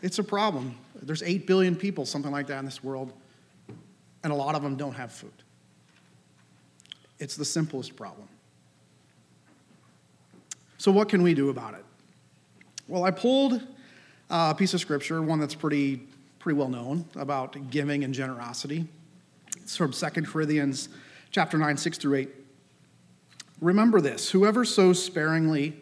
It's 0.00 0.18
a 0.18 0.24
problem. 0.24 0.76
There's 1.02 1.22
8 1.22 1.46
billion 1.46 1.76
people, 1.76 2.06
something 2.06 2.32
like 2.32 2.46
that, 2.46 2.60
in 2.60 2.64
this 2.64 2.82
world, 2.82 3.12
and 4.24 4.32
a 4.32 4.36
lot 4.36 4.54
of 4.54 4.62
them 4.62 4.74
don't 4.74 4.94
have 4.94 5.12
food. 5.12 5.34
It's 7.18 7.36
the 7.36 7.44
simplest 7.44 7.94
problem. 7.94 8.26
So, 10.78 10.90
what 10.90 11.10
can 11.10 11.22
we 11.22 11.34
do 11.34 11.50
about 11.50 11.74
it? 11.74 11.84
Well, 12.90 13.04
I 13.04 13.12
pulled 13.12 13.52
uh, 13.52 14.52
a 14.52 14.54
piece 14.56 14.74
of 14.74 14.80
scripture, 14.80 15.22
one 15.22 15.38
that's 15.38 15.54
pretty, 15.54 16.08
pretty 16.40 16.58
well 16.58 16.68
known 16.68 17.04
about 17.14 17.70
giving 17.70 18.02
and 18.02 18.12
generosity. 18.12 18.84
It's 19.58 19.76
from 19.76 19.92
2 19.92 20.22
Corinthians 20.22 20.88
chapter 21.30 21.56
9, 21.56 21.76
6 21.76 21.98
through 21.98 22.16
8. 22.16 22.28
Remember 23.60 24.00
this 24.00 24.28
whoever 24.30 24.64
sows 24.64 25.00
sparingly 25.00 25.80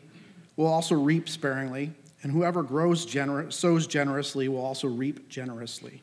will 0.57 0.67
also 0.67 0.97
reap 0.97 1.31
sparingly, 1.31 1.93
and 2.23 2.31
whoever 2.31 2.63
grows 2.63 3.07
gener- 3.07 3.51
sows 3.51 3.87
generously 3.87 4.47
will 4.49 4.61
also 4.61 4.87
reap 4.87 5.31
generously. 5.31 6.03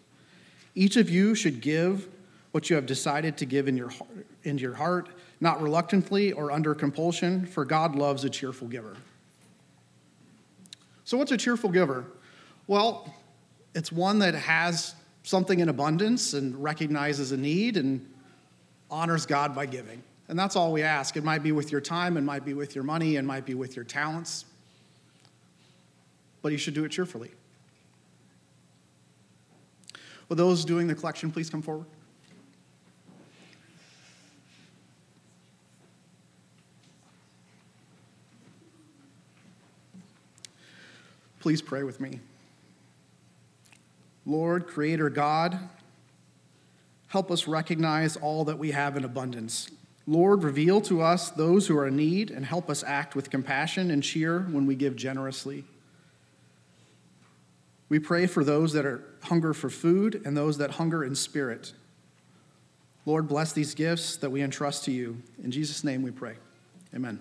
Each 0.73 0.97
of 0.97 1.07
you 1.07 1.35
should 1.35 1.61
give 1.61 2.07
what 2.51 2.71
you 2.71 2.77
have 2.77 2.87
decided 2.87 3.37
to 3.37 3.45
give 3.45 3.67
in 3.67 3.77
your, 3.77 3.91
in 4.41 4.57
your 4.57 4.73
heart, 4.73 5.09
not 5.39 5.61
reluctantly 5.61 6.31
or 6.31 6.51
under 6.51 6.73
compulsion, 6.73 7.45
for 7.45 7.63
God 7.63 7.93
loves 7.93 8.23
a 8.23 8.29
cheerful 8.31 8.67
giver. 8.67 8.97
So, 11.05 11.17
what's 11.17 11.31
a 11.31 11.37
cheerful 11.37 11.69
giver? 11.69 12.03
Well, 12.67 13.13
it's 13.75 13.91
one 13.91 14.19
that 14.19 14.33
has 14.33 14.95
something 15.21 15.59
in 15.59 15.69
abundance 15.69 16.33
and 16.33 16.61
recognizes 16.61 17.31
a 17.31 17.37
need 17.37 17.77
and 17.77 18.11
honors 18.89 19.25
God 19.25 19.53
by 19.55 19.67
giving. 19.67 20.01
And 20.27 20.37
that's 20.37 20.55
all 20.55 20.71
we 20.71 20.81
ask. 20.81 21.15
It 21.15 21.23
might 21.23 21.43
be 21.43 21.51
with 21.51 21.71
your 21.71 21.81
time, 21.81 22.17
it 22.17 22.21
might 22.21 22.43
be 22.43 22.55
with 22.55 22.73
your 22.73 22.83
money, 22.83 23.17
it 23.17 23.23
might 23.23 23.45
be 23.45 23.53
with 23.53 23.75
your 23.75 23.85
talents, 23.85 24.45
but 26.41 26.51
you 26.51 26.57
should 26.57 26.73
do 26.73 26.85
it 26.85 26.89
cheerfully. 26.89 27.29
Will 30.27 30.35
those 30.35 30.65
doing 30.65 30.87
the 30.87 30.95
collection 30.95 31.31
please 31.31 31.51
come 31.51 31.61
forward? 31.61 31.85
Please 41.45 41.61
pray 41.61 41.83
with 41.83 42.01
me. 42.01 42.21
Lord, 44.25 44.65
Creator 44.65 45.11
God, 45.11 45.59
help 47.05 47.29
us 47.29 47.47
recognize 47.47 48.17
all 48.17 48.45
that 48.45 48.57
we 48.57 48.71
have 48.71 48.97
in 48.97 49.03
abundance. 49.05 49.69
Lord, 50.07 50.43
reveal 50.43 50.81
to 50.81 51.03
us 51.03 51.29
those 51.29 51.67
who 51.67 51.77
are 51.77 51.85
in 51.85 51.95
need 51.95 52.31
and 52.31 52.47
help 52.47 52.67
us 52.67 52.83
act 52.83 53.15
with 53.15 53.29
compassion 53.29 53.91
and 53.91 54.01
cheer 54.01 54.39
when 54.39 54.65
we 54.65 54.73
give 54.73 54.95
generously. 54.95 55.65
We 57.89 57.99
pray 57.99 58.25
for 58.25 58.43
those 58.43 58.73
that 58.73 58.87
are 58.87 59.03
hunger 59.21 59.53
for 59.53 59.69
food 59.69 60.23
and 60.25 60.35
those 60.35 60.57
that 60.57 60.71
hunger 60.71 61.03
in 61.03 61.13
spirit. 61.13 61.73
Lord, 63.05 63.27
bless 63.27 63.53
these 63.53 63.75
gifts 63.75 64.17
that 64.17 64.31
we 64.31 64.41
entrust 64.41 64.85
to 64.85 64.91
you. 64.91 65.21
In 65.43 65.51
Jesus' 65.51 65.83
name 65.83 66.01
we 66.01 66.09
pray. 66.09 66.37
Amen. 66.95 67.19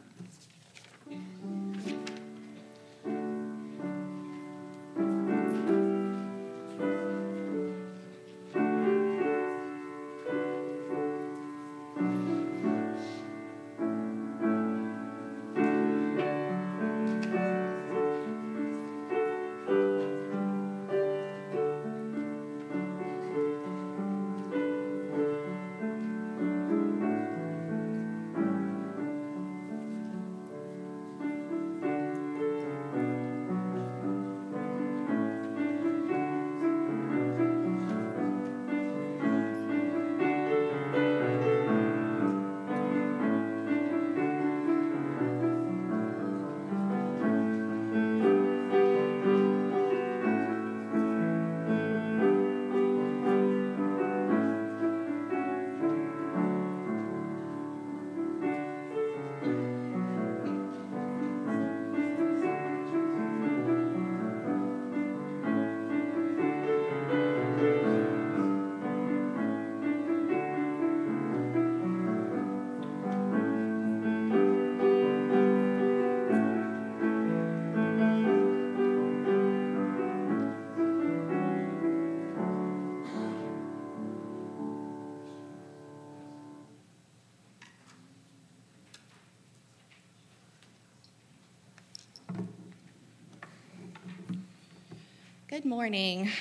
Good 95.54 95.66
morning. 95.66 96.32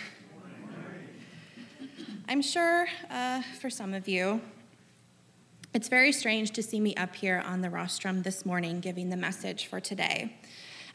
I'm 2.27 2.41
sure 2.41 2.87
uh, 3.11 3.43
for 3.61 3.69
some 3.69 3.93
of 3.93 4.07
you, 4.07 4.41
it's 5.71 5.87
very 5.87 6.11
strange 6.11 6.49
to 6.49 6.63
see 6.63 6.79
me 6.79 6.95
up 6.95 7.13
here 7.13 7.43
on 7.45 7.61
the 7.61 7.69
rostrum 7.69 8.23
this 8.23 8.43
morning 8.43 8.79
giving 8.79 9.11
the 9.11 9.15
message 9.15 9.67
for 9.67 9.79
today, 9.79 10.35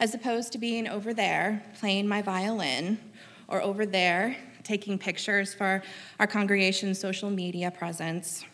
as 0.00 0.16
opposed 0.16 0.50
to 0.50 0.58
being 0.58 0.88
over 0.88 1.14
there 1.14 1.62
playing 1.78 2.08
my 2.08 2.20
violin 2.20 2.98
or 3.46 3.62
over 3.62 3.86
there 3.86 4.36
taking 4.64 4.98
pictures 4.98 5.54
for 5.54 5.80
our 6.18 6.26
congregation's 6.26 6.98
social 6.98 7.30
media 7.30 7.70
presence. 7.70 8.44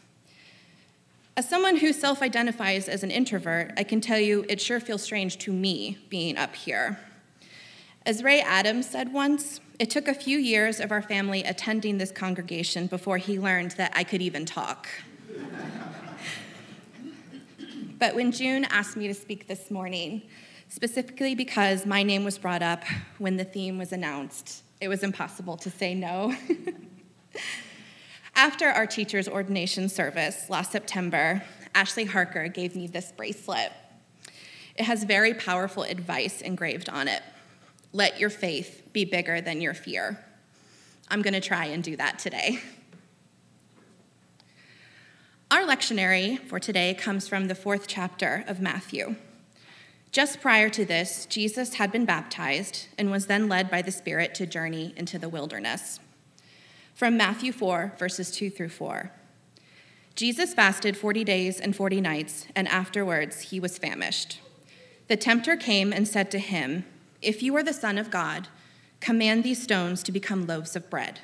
As 1.38 1.48
someone 1.48 1.78
who 1.78 1.94
self 1.94 2.20
identifies 2.20 2.86
as 2.86 3.02
an 3.02 3.10
introvert, 3.10 3.72
I 3.78 3.84
can 3.84 4.02
tell 4.02 4.18
you 4.20 4.44
it 4.46 4.60
sure 4.60 4.78
feels 4.78 5.02
strange 5.02 5.38
to 5.38 5.54
me 5.54 5.96
being 6.10 6.36
up 6.36 6.54
here. 6.54 6.98
As 8.06 8.22
Ray 8.22 8.42
Adams 8.42 8.86
said 8.86 9.14
once, 9.14 9.60
it 9.78 9.88
took 9.88 10.08
a 10.08 10.14
few 10.14 10.36
years 10.36 10.78
of 10.78 10.92
our 10.92 11.00
family 11.00 11.42
attending 11.42 11.96
this 11.96 12.12
congregation 12.12 12.86
before 12.86 13.16
he 13.16 13.40
learned 13.40 13.70
that 13.72 13.92
I 13.96 14.04
could 14.04 14.20
even 14.20 14.44
talk. 14.44 14.88
but 17.98 18.14
when 18.14 18.30
June 18.30 18.66
asked 18.66 18.98
me 18.98 19.08
to 19.08 19.14
speak 19.14 19.48
this 19.48 19.70
morning, 19.70 20.20
specifically 20.68 21.34
because 21.34 21.86
my 21.86 22.02
name 22.02 22.24
was 22.24 22.36
brought 22.36 22.62
up 22.62 22.84
when 23.16 23.38
the 23.38 23.44
theme 23.44 23.78
was 23.78 23.90
announced, 23.90 24.64
it 24.82 24.88
was 24.88 25.02
impossible 25.02 25.56
to 25.56 25.70
say 25.70 25.94
no. 25.94 26.36
After 28.36 28.68
our 28.68 28.86
teacher's 28.86 29.28
ordination 29.28 29.88
service 29.88 30.50
last 30.50 30.72
September, 30.72 31.42
Ashley 31.74 32.04
Harker 32.04 32.48
gave 32.48 32.76
me 32.76 32.86
this 32.86 33.12
bracelet. 33.12 33.72
It 34.76 34.84
has 34.84 35.04
very 35.04 35.32
powerful 35.32 35.84
advice 35.84 36.42
engraved 36.42 36.90
on 36.90 37.08
it. 37.08 37.22
Let 37.94 38.18
your 38.18 38.28
faith 38.28 38.82
be 38.92 39.04
bigger 39.04 39.40
than 39.40 39.60
your 39.60 39.72
fear. 39.72 40.18
I'm 41.08 41.22
going 41.22 41.32
to 41.32 41.40
try 41.40 41.66
and 41.66 41.82
do 41.82 41.96
that 41.96 42.18
today. 42.18 42.58
Our 45.48 45.62
lectionary 45.62 46.40
for 46.40 46.58
today 46.58 46.94
comes 46.94 47.28
from 47.28 47.46
the 47.46 47.54
fourth 47.54 47.86
chapter 47.86 48.42
of 48.48 48.60
Matthew. 48.60 49.14
Just 50.10 50.40
prior 50.40 50.68
to 50.70 50.84
this, 50.84 51.24
Jesus 51.26 51.74
had 51.74 51.92
been 51.92 52.04
baptized 52.04 52.88
and 52.98 53.12
was 53.12 53.26
then 53.26 53.48
led 53.48 53.70
by 53.70 53.80
the 53.80 53.92
Spirit 53.92 54.34
to 54.34 54.46
journey 54.46 54.92
into 54.96 55.16
the 55.16 55.28
wilderness. 55.28 56.00
From 56.96 57.16
Matthew 57.16 57.52
4, 57.52 57.92
verses 57.96 58.32
2 58.32 58.50
through 58.50 58.70
4. 58.70 59.12
Jesus 60.16 60.52
fasted 60.52 60.96
40 60.96 61.22
days 61.22 61.60
and 61.60 61.76
40 61.76 62.00
nights, 62.00 62.48
and 62.56 62.66
afterwards 62.66 63.40
he 63.40 63.60
was 63.60 63.78
famished. 63.78 64.40
The 65.06 65.16
tempter 65.16 65.54
came 65.56 65.92
and 65.92 66.08
said 66.08 66.32
to 66.32 66.40
him, 66.40 66.86
if 67.24 67.42
you 67.42 67.56
are 67.56 67.62
the 67.62 67.72
Son 67.72 67.98
of 67.98 68.10
God, 68.10 68.48
command 69.00 69.42
these 69.44 69.62
stones 69.62 70.02
to 70.02 70.12
become 70.12 70.46
loaves 70.46 70.76
of 70.76 70.90
bread. 70.90 71.20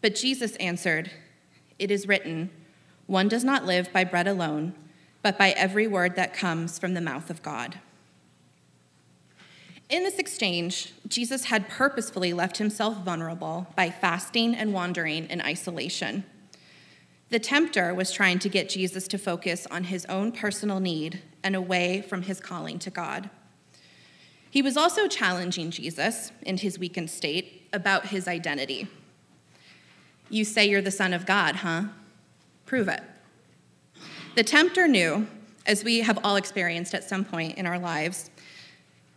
But 0.00 0.14
Jesus 0.14 0.56
answered, 0.56 1.10
It 1.78 1.90
is 1.90 2.08
written, 2.08 2.50
One 3.06 3.28
does 3.28 3.44
not 3.44 3.64
live 3.64 3.92
by 3.92 4.04
bread 4.04 4.28
alone, 4.28 4.74
but 5.22 5.38
by 5.38 5.50
every 5.50 5.86
word 5.86 6.14
that 6.16 6.34
comes 6.34 6.78
from 6.78 6.94
the 6.94 7.00
mouth 7.00 7.30
of 7.30 7.42
God. 7.42 7.80
In 9.88 10.02
this 10.04 10.18
exchange, 10.18 10.92
Jesus 11.06 11.44
had 11.44 11.68
purposefully 11.68 12.34
left 12.34 12.58
himself 12.58 12.98
vulnerable 13.04 13.68
by 13.74 13.90
fasting 13.90 14.54
and 14.54 14.74
wandering 14.74 15.26
in 15.30 15.40
isolation. 15.40 16.24
The 17.30 17.38
tempter 17.38 17.94
was 17.94 18.12
trying 18.12 18.38
to 18.40 18.48
get 18.48 18.68
Jesus 18.68 19.08
to 19.08 19.18
focus 19.18 19.66
on 19.70 19.84
his 19.84 20.04
own 20.06 20.32
personal 20.32 20.78
need 20.78 21.22
and 21.42 21.56
away 21.56 22.02
from 22.02 22.22
his 22.22 22.38
calling 22.38 22.78
to 22.80 22.90
God. 22.90 23.30
He 24.50 24.62
was 24.62 24.76
also 24.76 25.08
challenging 25.08 25.70
Jesus 25.70 26.32
in 26.42 26.58
his 26.58 26.78
weakened 26.78 27.10
state 27.10 27.68
about 27.72 28.06
his 28.06 28.26
identity. 28.26 28.88
You 30.30 30.44
say 30.44 30.68
you're 30.68 30.82
the 30.82 30.90
Son 30.90 31.12
of 31.12 31.26
God, 31.26 31.56
huh? 31.56 31.84
Prove 32.64 32.88
it. 32.88 33.02
The 34.34 34.44
tempter 34.44 34.88
knew, 34.88 35.26
as 35.66 35.84
we 35.84 36.00
have 36.00 36.18
all 36.24 36.36
experienced 36.36 36.94
at 36.94 37.04
some 37.04 37.24
point 37.24 37.58
in 37.58 37.66
our 37.66 37.78
lives, 37.78 38.30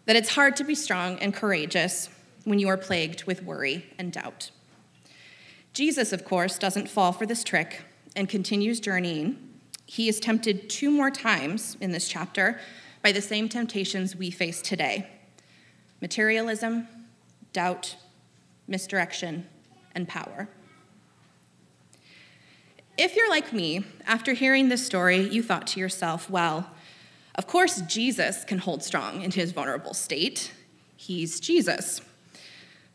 that 0.06 0.16
it's 0.16 0.36
hard 0.36 0.56
to 0.58 0.64
be 0.64 0.76
strong 0.76 1.18
and 1.20 1.34
courageous 1.34 2.10
when 2.44 2.60
you 2.60 2.68
are 2.68 2.78
plagued 2.78 3.24
with 3.26 3.44
worry 3.44 3.86
and 3.98 4.12
doubt. 4.12 4.52
Jesus, 5.74 6.12
of 6.12 6.26
course, 6.26 6.58
doesn't 6.58 6.90
fall 6.90 7.14
for 7.14 7.26
this 7.26 7.44
trick 7.44 7.84
and 8.16 8.28
continues 8.28 8.82
journeying. 8.82 9.38
He 9.86 10.10
is 10.10 10.20
tempted 10.20 10.70
two 10.70 10.92
more 10.92 11.12
times 11.12 11.78
in 11.80 11.92
this 11.92 12.10
chapter 12.10 12.60
by 13.02 13.14
the 13.14 13.22
same 13.22 13.48
temptations 13.48 14.16
we 14.16 14.32
face 14.32 14.62
today 14.62 15.08
materialism, 16.02 16.88
doubt, 17.54 17.96
misdirection, 18.68 19.48
and 19.94 20.08
power. 20.08 20.50
If 22.98 23.16
you're 23.16 23.30
like 23.30 23.54
me, 23.54 23.86
after 24.06 24.34
hearing 24.34 24.70
this 24.70 24.86
story, 24.86 25.18
you 25.18 25.42
thought 25.42 25.68
to 25.68 25.80
yourself, 25.80 26.30
well, 26.30 26.70
of 27.36 27.48
course, 27.48 27.82
Jesus 27.82 28.44
can 28.44 28.58
hold 28.58 28.84
strong 28.84 29.22
in 29.22 29.32
his 29.32 29.52
vulnerable 29.52 29.94
state. 29.94 30.52
He's 30.98 31.40
Jesus. 31.40 32.02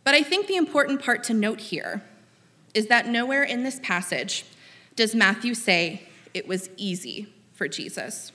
But 0.05 0.15
I 0.15 0.23
think 0.23 0.47
the 0.47 0.57
important 0.57 1.03
part 1.03 1.25
to 1.25 1.35
note 1.35 1.61
here 1.61 2.03
is 2.75 2.87
that 2.89 3.09
nowhere 3.09 3.43
in 3.43 3.63
this 3.63 3.81
passage 3.83 4.45
does 4.95 5.15
Matthew 5.15 5.55
say 5.55 6.03
it 6.35 6.47
was 6.47 6.69
easy 6.77 7.33
for 7.53 7.67
Jesus. 7.67 8.31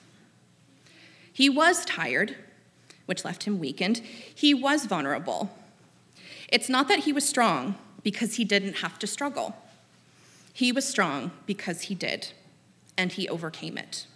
He 1.32 1.50
was 1.50 1.86
tired, 1.86 2.36
which 3.12 3.26
left 3.26 3.44
him 3.44 3.60
weakened, 3.60 3.98
he 4.34 4.54
was 4.54 4.86
vulnerable. 4.86 5.52
It's 6.48 6.70
not 6.70 6.88
that 6.88 7.00
he 7.00 7.12
was 7.12 7.28
strong 7.28 7.76
because 8.04 8.36
he 8.36 8.46
didn't 8.46 8.78
have 8.78 8.98
to 9.00 9.06
struggle. 9.06 9.54
He 10.54 10.72
was 10.72 10.88
strong 10.88 11.32
because 11.46 11.82
he 11.82 11.94
did, 11.94 12.30
and 12.98 13.12
he 13.12 13.28
overcame 13.28 13.78
it. 13.78 14.08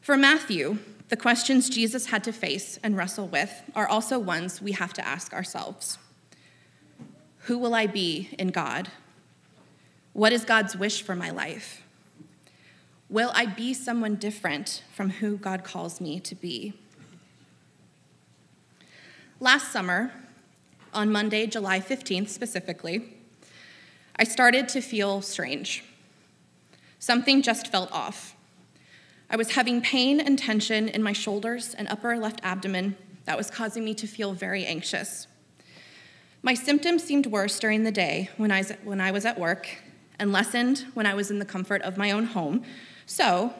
For 0.00 0.16
Matthew, 0.16 0.78
the 1.10 1.18
questions 1.18 1.68
Jesus 1.68 2.06
had 2.06 2.24
to 2.24 2.32
face 2.32 2.78
and 2.82 2.96
wrestle 2.96 3.28
with 3.28 3.52
are 3.74 3.86
also 3.86 4.18
ones 4.18 4.62
we 4.62 4.72
have 4.72 4.94
to 4.94 5.06
ask 5.06 5.34
ourselves 5.34 5.98
Who 7.40 7.58
will 7.58 7.74
I 7.74 7.86
be 7.86 8.30
in 8.38 8.48
God? 8.48 8.88
What 10.14 10.32
is 10.32 10.46
God's 10.46 10.78
wish 10.78 11.02
for 11.02 11.14
my 11.14 11.28
life? 11.28 11.82
Will 13.10 13.32
I 13.34 13.44
be 13.44 13.74
someone 13.74 14.14
different 14.14 14.82
from 14.94 15.10
who 15.10 15.36
God 15.36 15.62
calls 15.62 16.00
me 16.00 16.20
to 16.20 16.34
be? 16.34 16.72
Last 19.42 19.72
summer, 19.72 20.12
on 20.92 21.10
Monday, 21.10 21.46
July 21.46 21.80
15th 21.80 22.28
specifically, 22.28 23.16
I 24.16 24.24
started 24.24 24.68
to 24.68 24.82
feel 24.82 25.22
strange. 25.22 25.82
Something 26.98 27.40
just 27.40 27.68
felt 27.68 27.90
off. 27.90 28.36
I 29.30 29.36
was 29.36 29.52
having 29.52 29.80
pain 29.80 30.20
and 30.20 30.38
tension 30.38 30.90
in 30.90 31.02
my 31.02 31.14
shoulders 31.14 31.72
and 31.72 31.88
upper 31.88 32.18
left 32.18 32.40
abdomen 32.42 32.98
that 33.24 33.38
was 33.38 33.50
causing 33.50 33.82
me 33.82 33.94
to 33.94 34.06
feel 34.06 34.34
very 34.34 34.66
anxious. 34.66 35.26
My 36.42 36.52
symptoms 36.52 37.02
seemed 37.02 37.24
worse 37.24 37.58
during 37.58 37.84
the 37.84 37.90
day 37.90 38.28
when 38.36 38.52
I, 38.52 38.64
when 38.84 39.00
I 39.00 39.10
was 39.10 39.24
at 39.24 39.38
work 39.38 39.70
and 40.18 40.32
lessened 40.32 40.84
when 40.92 41.06
I 41.06 41.14
was 41.14 41.30
in 41.30 41.38
the 41.38 41.46
comfort 41.46 41.80
of 41.80 41.96
my 41.96 42.10
own 42.10 42.26
home. 42.26 42.62
So, 43.06 43.54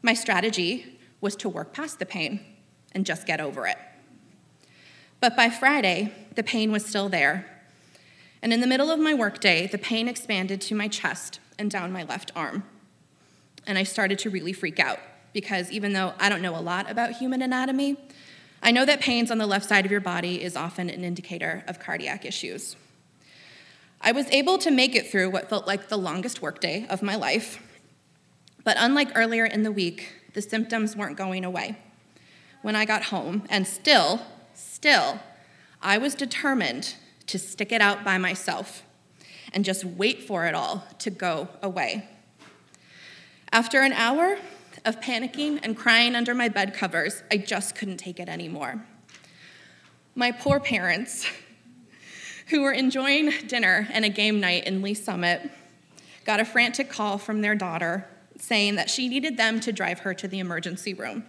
my 0.00 0.14
strategy 0.14 0.98
was 1.20 1.36
to 1.36 1.50
work 1.50 1.74
past 1.74 1.98
the 1.98 2.06
pain 2.06 2.40
and 2.92 3.04
just 3.04 3.26
get 3.26 3.38
over 3.38 3.66
it. 3.66 3.76
But 5.20 5.36
by 5.36 5.50
Friday, 5.50 6.12
the 6.34 6.42
pain 6.42 6.70
was 6.70 6.84
still 6.84 7.08
there. 7.08 7.46
And 8.42 8.52
in 8.52 8.60
the 8.60 8.66
middle 8.66 8.90
of 8.90 9.00
my 9.00 9.14
workday, 9.14 9.66
the 9.66 9.78
pain 9.78 10.08
expanded 10.08 10.60
to 10.62 10.74
my 10.74 10.88
chest 10.88 11.40
and 11.58 11.70
down 11.70 11.92
my 11.92 12.04
left 12.04 12.30
arm. 12.36 12.64
And 13.66 13.78
I 13.78 13.82
started 13.82 14.18
to 14.20 14.30
really 14.30 14.52
freak 14.52 14.78
out 14.78 15.00
because 15.32 15.70
even 15.70 15.92
though 15.92 16.14
I 16.18 16.28
don't 16.28 16.42
know 16.42 16.56
a 16.56 16.60
lot 16.60 16.90
about 16.90 17.12
human 17.12 17.42
anatomy, 17.42 17.96
I 18.62 18.70
know 18.70 18.84
that 18.84 19.00
pains 19.00 19.30
on 19.30 19.38
the 19.38 19.46
left 19.46 19.68
side 19.68 19.84
of 19.84 19.90
your 19.90 20.00
body 20.00 20.42
is 20.42 20.56
often 20.56 20.88
an 20.88 21.04
indicator 21.04 21.64
of 21.66 21.78
cardiac 21.78 22.24
issues. 22.24 22.76
I 24.00 24.12
was 24.12 24.26
able 24.30 24.58
to 24.58 24.70
make 24.70 24.94
it 24.94 25.10
through 25.10 25.30
what 25.30 25.48
felt 25.48 25.66
like 25.66 25.88
the 25.88 25.98
longest 25.98 26.40
workday 26.40 26.86
of 26.88 27.02
my 27.02 27.16
life, 27.16 27.62
but 28.64 28.76
unlike 28.78 29.12
earlier 29.14 29.44
in 29.44 29.62
the 29.62 29.72
week, 29.72 30.12
the 30.34 30.42
symptoms 30.42 30.96
weren't 30.96 31.16
going 31.16 31.44
away. 31.44 31.76
When 32.62 32.76
I 32.76 32.84
got 32.84 33.04
home, 33.04 33.44
and 33.48 33.66
still 33.66 34.20
Still, 34.56 35.20
I 35.82 35.98
was 35.98 36.14
determined 36.14 36.94
to 37.26 37.38
stick 37.38 37.72
it 37.72 37.82
out 37.82 38.04
by 38.04 38.16
myself 38.16 38.82
and 39.52 39.64
just 39.64 39.84
wait 39.84 40.22
for 40.22 40.46
it 40.46 40.54
all 40.54 40.84
to 41.00 41.10
go 41.10 41.48
away. 41.62 42.08
After 43.52 43.82
an 43.82 43.92
hour 43.92 44.38
of 44.86 45.00
panicking 45.00 45.60
and 45.62 45.76
crying 45.76 46.14
under 46.14 46.34
my 46.34 46.48
bed 46.48 46.72
covers, 46.72 47.22
I 47.30 47.36
just 47.36 47.74
couldn't 47.74 47.98
take 47.98 48.18
it 48.18 48.28
anymore. 48.28 48.82
My 50.14 50.32
poor 50.32 50.58
parents, 50.58 51.26
who 52.48 52.62
were 52.62 52.72
enjoying 52.72 53.32
dinner 53.46 53.86
and 53.92 54.06
a 54.06 54.08
game 54.08 54.40
night 54.40 54.66
in 54.66 54.80
Lee 54.80 54.94
Summit, 54.94 55.50
got 56.24 56.40
a 56.40 56.44
frantic 56.46 56.88
call 56.88 57.18
from 57.18 57.42
their 57.42 57.54
daughter 57.54 58.08
saying 58.38 58.76
that 58.76 58.88
she 58.88 59.08
needed 59.08 59.36
them 59.36 59.60
to 59.60 59.72
drive 59.72 60.00
her 60.00 60.14
to 60.14 60.26
the 60.26 60.38
emergency 60.38 60.94
room, 60.94 61.24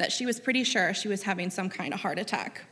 that 0.00 0.10
she 0.10 0.26
was 0.26 0.40
pretty 0.40 0.64
sure 0.64 0.92
she 0.94 1.08
was 1.08 1.22
having 1.22 1.50
some 1.50 1.68
kind 1.68 1.94
of 1.94 2.00
heart 2.00 2.18
attack. 2.18 2.62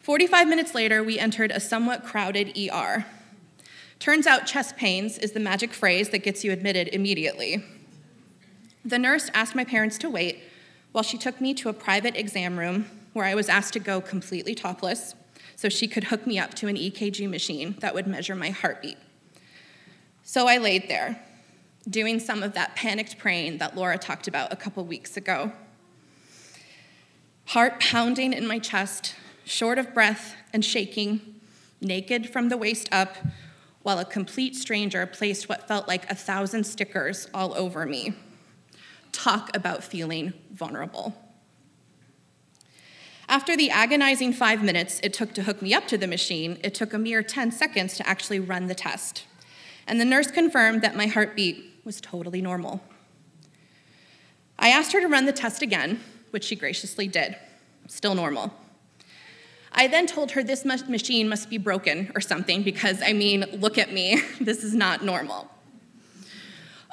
45 0.00 0.48
minutes 0.48 0.74
later, 0.74 1.04
we 1.04 1.18
entered 1.18 1.50
a 1.52 1.60
somewhat 1.60 2.04
crowded 2.04 2.58
ER. 2.58 3.06
Turns 3.98 4.26
out 4.26 4.46
chest 4.46 4.76
pains 4.76 5.18
is 5.18 5.32
the 5.32 5.40
magic 5.40 5.72
phrase 5.72 6.08
that 6.08 6.24
gets 6.24 6.42
you 6.42 6.52
admitted 6.52 6.88
immediately. 6.88 7.62
The 8.84 8.98
nurse 8.98 9.30
asked 9.34 9.54
my 9.54 9.64
parents 9.64 9.98
to 9.98 10.10
wait 10.10 10.42
while 10.92 11.04
she 11.04 11.18
took 11.18 11.40
me 11.40 11.54
to 11.54 11.68
a 11.68 11.72
private 11.72 12.16
exam 12.16 12.58
room 12.58 12.86
where 13.12 13.26
I 13.26 13.34
was 13.34 13.48
asked 13.48 13.74
to 13.74 13.78
go 13.78 14.00
completely 14.00 14.54
topless 14.54 15.14
so 15.54 15.68
she 15.68 15.86
could 15.86 16.04
hook 16.04 16.26
me 16.26 16.38
up 16.38 16.54
to 16.54 16.68
an 16.68 16.76
EKG 16.76 17.28
machine 17.28 17.76
that 17.80 17.94
would 17.94 18.06
measure 18.06 18.34
my 18.34 18.50
heartbeat. 18.50 18.96
So 20.22 20.48
I 20.48 20.56
laid 20.56 20.88
there, 20.88 21.22
doing 21.88 22.20
some 22.20 22.42
of 22.42 22.54
that 22.54 22.76
panicked 22.76 23.18
praying 23.18 23.58
that 23.58 23.76
Laura 23.76 23.98
talked 23.98 24.28
about 24.28 24.52
a 24.52 24.56
couple 24.56 24.84
weeks 24.84 25.16
ago. 25.16 25.52
Heart 27.46 27.80
pounding 27.80 28.32
in 28.32 28.46
my 28.46 28.58
chest, 28.58 29.14
short 29.44 29.78
of 29.78 29.94
breath 29.94 30.34
and 30.52 30.64
shaking, 30.64 31.40
naked 31.80 32.30
from 32.30 32.48
the 32.48 32.56
waist 32.56 32.88
up, 32.92 33.16
while 33.82 33.98
a 33.98 34.04
complete 34.04 34.54
stranger 34.54 35.06
placed 35.06 35.48
what 35.48 35.66
felt 35.66 35.88
like 35.88 36.08
a 36.10 36.14
thousand 36.14 36.64
stickers 36.64 37.28
all 37.32 37.54
over 37.54 37.86
me. 37.86 38.12
Talk 39.10 39.54
about 39.56 39.82
feeling 39.82 40.34
vulnerable. 40.52 41.14
After 43.28 43.56
the 43.56 43.70
agonizing 43.70 44.32
five 44.32 44.62
minutes 44.62 45.00
it 45.02 45.14
took 45.14 45.32
to 45.34 45.44
hook 45.44 45.62
me 45.62 45.72
up 45.72 45.86
to 45.88 45.96
the 45.96 46.06
machine, 46.06 46.58
it 46.62 46.74
took 46.74 46.92
a 46.92 46.98
mere 46.98 47.22
10 47.22 47.52
seconds 47.52 47.96
to 47.96 48.08
actually 48.08 48.40
run 48.40 48.66
the 48.66 48.74
test. 48.74 49.24
And 49.86 50.00
the 50.00 50.04
nurse 50.04 50.30
confirmed 50.30 50.82
that 50.82 50.96
my 50.96 51.06
heartbeat 51.06 51.69
was 51.84 52.00
totally 52.00 52.42
normal. 52.42 52.80
I 54.58 54.68
asked 54.68 54.92
her 54.92 55.00
to 55.00 55.08
run 55.08 55.26
the 55.26 55.32
test 55.32 55.62
again, 55.62 56.00
which 56.30 56.44
she 56.44 56.56
graciously 56.56 57.08
did. 57.08 57.36
Still 57.88 58.14
normal. 58.14 58.52
I 59.72 59.86
then 59.86 60.06
told 60.06 60.32
her 60.32 60.42
this 60.42 60.64
machine 60.64 61.28
must 61.28 61.48
be 61.48 61.58
broken 61.58 62.10
or 62.14 62.20
something 62.20 62.62
because, 62.62 63.00
I 63.02 63.12
mean, 63.12 63.46
look 63.52 63.78
at 63.78 63.92
me. 63.92 64.20
This 64.40 64.64
is 64.64 64.74
not 64.74 65.04
normal. 65.04 65.48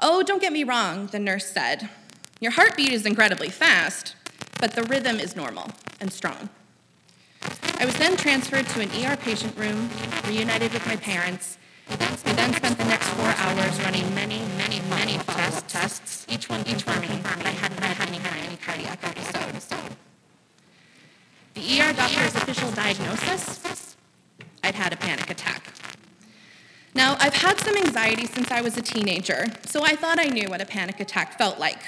Oh, 0.02 0.22
don't 0.22 0.42
get 0.42 0.54
me 0.54 0.64
wrong, 0.64 1.08
the 1.08 1.20
nurse 1.20 1.48
said. 1.48 1.90
Your 2.40 2.52
heartbeat 2.52 2.94
is 2.94 3.06
incredibly 3.06 3.50
fast, 3.50 4.16
but 4.60 4.74
the 4.74 4.84
rhythm 4.84 5.20
is 5.20 5.36
normal 5.36 5.72
and 6.00 6.14
strong. 6.14 6.50
I 7.80 7.86
was 7.86 7.96
then 7.98 8.16
transferred 8.16 8.68
to 8.68 8.82
an 8.82 8.90
ER 8.90 9.18
patient 9.18 9.58
room, 9.58 9.90
reunited 10.28 10.72
with 10.72 10.86
my 10.86 10.96
parents. 10.98 11.58
We 11.90 11.96
then 11.96 12.54
spent 12.54 12.78
the 12.78 12.86
next 12.86 13.08
four 13.10 13.34
hours 13.38 13.82
running 13.82 14.14
many, 14.14 14.40
many, 14.58 14.82
many 14.90 15.18
tests, 15.18 15.72
tests, 15.72 16.26
each 16.30 16.50
one 16.50 16.62
each 16.62 16.86
confirming 16.86 17.46
I 17.46 17.50
hadn't 17.50 17.82
had 17.82 18.08
any, 18.08 18.20
any 18.46 18.58
cardiac 18.58 19.00
episode. 19.04 19.96
The 21.54 21.82
ER 21.82 21.94
doctor's 21.94 22.36
official 22.36 22.72
diagnosis 22.72 23.96
I'd 24.64 24.76
had 24.76 24.92
a 24.92 24.98
panic 24.98 25.30
attack. 25.30 25.64
Now, 26.94 27.16
I've 27.20 27.36
had 27.36 27.60
some 27.60 27.78
anxiety 27.78 28.26
since 28.26 28.52
I 28.52 28.60
was 28.62 28.76
a 28.76 28.82
teenager, 28.82 29.46
so 29.66 29.82
I 29.84 29.96
thought 29.96 30.20
I 30.20 30.26
knew 30.26 30.50
what 30.50 30.62
a 30.62 30.66
panic 30.66 31.00
attack 31.00 31.38
felt 31.38 31.58
like. 31.58 31.80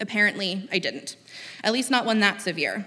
Apparently, 0.00 0.68
I 0.72 0.78
didn't, 0.78 1.16
at 1.62 1.72
least 1.72 1.90
not 1.90 2.06
one 2.06 2.20
that 2.20 2.40
severe. 2.40 2.86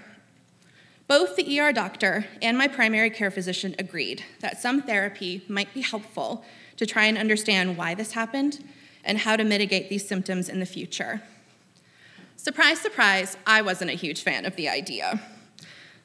Both 1.08 1.36
the 1.36 1.58
ER 1.58 1.72
doctor 1.72 2.26
and 2.42 2.58
my 2.58 2.68
primary 2.68 3.08
care 3.08 3.30
physician 3.30 3.74
agreed 3.78 4.24
that 4.40 4.60
some 4.60 4.82
therapy 4.82 5.42
might 5.48 5.72
be 5.72 5.80
helpful 5.80 6.44
to 6.76 6.84
try 6.84 7.06
and 7.06 7.16
understand 7.16 7.78
why 7.78 7.94
this 7.94 8.12
happened 8.12 8.62
and 9.04 9.16
how 9.16 9.34
to 9.34 9.42
mitigate 9.42 9.88
these 9.88 10.06
symptoms 10.06 10.50
in 10.50 10.60
the 10.60 10.66
future. 10.66 11.22
Surprise, 12.36 12.78
surprise, 12.78 13.38
I 13.46 13.62
wasn't 13.62 13.90
a 13.90 13.94
huge 13.94 14.22
fan 14.22 14.44
of 14.44 14.54
the 14.56 14.68
idea. 14.68 15.22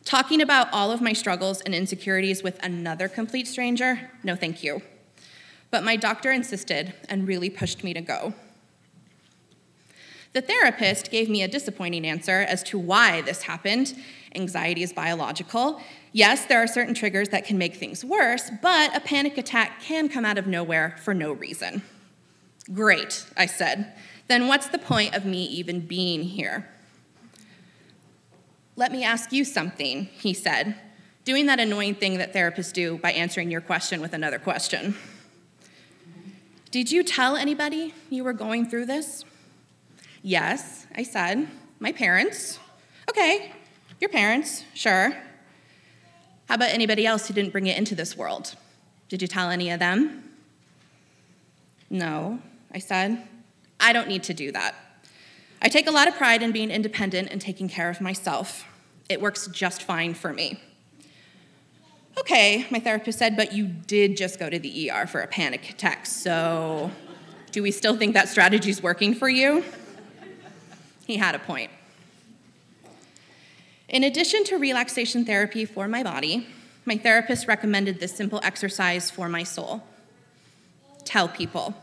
Talking 0.06 0.42
about 0.42 0.72
all 0.72 0.90
of 0.90 1.02
my 1.02 1.12
struggles 1.12 1.60
and 1.62 1.76
insecurities 1.76 2.42
with 2.42 2.58
another 2.64 3.10
complete 3.10 3.48
stranger, 3.48 4.10
no 4.24 4.38
thank 4.38 4.64
you. 4.64 4.82
But 5.70 5.84
my 5.84 5.98
doctor 5.98 6.32
insisted 6.32 6.94
and 7.10 7.28
really 7.28 7.50
pushed 7.50 7.84
me 7.84 7.94
to 7.94 8.02
go. 8.02 8.34
The 10.34 10.42
therapist 10.42 11.12
gave 11.12 11.30
me 11.30 11.44
a 11.44 11.48
disappointing 11.48 12.06
answer 12.06 12.40
as 12.40 12.64
to 12.64 12.80
why 12.80 13.22
this 13.22 13.44
happened. 13.44 13.94
Anxiety 14.34 14.82
is 14.82 14.92
biological. 14.92 15.80
Yes, 16.12 16.46
there 16.46 16.62
are 16.62 16.68
certain 16.68 16.96
triggers 16.96 17.30
that 17.30 17.46
can 17.46 17.60
make 17.60 17.76
things 17.76 18.04
worse, 18.04 18.50
but 18.62 18.96
a 18.96 19.00
panic 19.00 19.38
attack 19.38 19.82
can 19.82 20.10
come 20.10 20.26
out 20.26 20.40
of 20.40 20.48
nowhere 20.48 20.96
for 21.04 21.14
no 21.14 21.34
reason. 21.34 21.84
Great, 22.74 23.28
I 23.38 23.46
said. 23.46 23.94
Then 24.28 24.48
what's 24.48 24.68
the 24.68 24.80
point 24.80 25.16
of 25.16 25.24
me 25.24 25.44
even 25.46 25.82
being 25.82 26.24
here? 26.24 26.68
Let 28.76 28.92
me 28.92 29.04
ask 29.04 29.32
you 29.32 29.46
something, 29.46 30.06
he 30.06 30.34
said, 30.34 30.76
doing 31.26 31.46
that 31.46 31.60
annoying 31.60 31.94
thing 31.94 32.18
that 32.18 32.34
therapists 32.34 32.74
do 32.74 32.98
by 32.98 33.12
answering 33.12 33.52
your 33.52 33.62
question 33.62 34.02
with 34.02 34.14
another 34.14 34.40
question. 34.40 34.96
Did 36.72 36.92
you 36.92 37.04
tell 37.04 37.36
anybody 37.36 37.94
you 38.10 38.24
were 38.24 38.34
going 38.34 38.68
through 38.68 38.88
this? 38.88 39.24
Yes, 40.24 40.88
I 40.96 41.04
said. 41.04 41.50
My 41.80 41.92
parents. 41.92 42.58
Okay, 43.10 43.52
your 44.00 44.10
parents, 44.10 44.64
sure. 44.74 45.14
How 46.48 46.56
about 46.56 46.70
anybody 46.70 47.06
else 47.06 47.28
who 47.28 47.34
didn't 47.34 47.52
bring 47.52 47.68
it 47.68 47.78
into 47.78 47.94
this 47.94 48.16
world? 48.16 48.56
Did 49.10 49.22
you 49.22 49.28
tell 49.28 49.50
any 49.50 49.70
of 49.70 49.80
them? 49.80 50.24
No, 51.90 52.40
I 52.74 52.80
said. 52.80 53.28
I 53.82 53.92
don't 53.92 54.08
need 54.08 54.24
to 54.24 54.34
do 54.34 54.54
that. 54.54 54.76
I 55.62 55.68
take 55.68 55.88
a 55.88 55.92
lot 55.92 56.08
of 56.08 56.16
pride 56.16 56.42
in 56.42 56.54
being 56.54 56.72
independent 56.72 57.28
and 57.30 57.42
taking 57.42 57.68
care 57.68 57.90
of 57.90 58.00
myself. 58.00 58.66
It 59.10 59.20
works 59.20 59.48
just 59.48 59.84
fine 59.84 60.14
for 60.14 60.32
me. 60.32 60.60
Okay, 62.18 62.66
my 62.70 62.80
therapist 62.80 63.20
said, 63.20 63.36
but 63.36 63.52
you 63.52 63.68
did 63.68 64.16
just 64.16 64.40
go 64.40 64.50
to 64.50 64.58
the 64.58 64.90
ER 64.90 65.06
for 65.06 65.20
a 65.20 65.28
panic 65.28 65.70
attack, 65.70 66.06
so 66.06 66.92
do 67.52 67.62
we 67.62 67.72
still 67.72 67.98
think 67.98 68.14
that 68.14 68.30
strategy 68.30 68.70
is 68.70 68.82
working 68.82 69.14
for 69.14 69.28
you? 69.28 69.66
He 71.06 71.18
had 71.18 71.36
a 71.36 71.40
point. 71.40 71.72
In 73.90 74.04
addition 74.04 74.44
to 74.46 74.58
relaxation 74.58 75.26
therapy 75.26 75.66
for 75.66 75.88
my 75.88 76.04
body, 76.04 76.48
my 76.86 76.98
therapist 76.98 77.48
recommended 77.48 78.00
this 78.00 78.16
simple 78.16 78.40
exercise 78.44 79.12
for 79.12 79.30
my 79.30 79.44
soul 79.44 79.84
tell 81.06 81.28
people. 81.28 81.76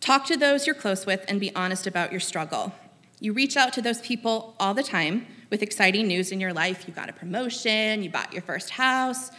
Talk 0.00 0.26
to 0.26 0.36
those 0.36 0.66
you're 0.66 0.74
close 0.74 1.06
with 1.06 1.24
and 1.28 1.40
be 1.40 1.54
honest 1.54 1.86
about 1.86 2.10
your 2.10 2.20
struggle. 2.20 2.72
You 3.20 3.32
reach 3.32 3.56
out 3.56 3.72
to 3.74 3.82
those 3.82 4.00
people 4.00 4.54
all 4.60 4.74
the 4.74 4.82
time 4.82 5.26
with 5.48 5.62
exciting 5.62 6.06
news 6.06 6.32
in 6.32 6.40
your 6.40 6.52
life. 6.52 6.86
You 6.86 6.92
got 6.92 7.08
a 7.08 7.12
promotion, 7.12 8.02
you 8.02 8.10
bought 8.10 8.32
your 8.32 8.42
first 8.42 8.70
house. 8.70 9.30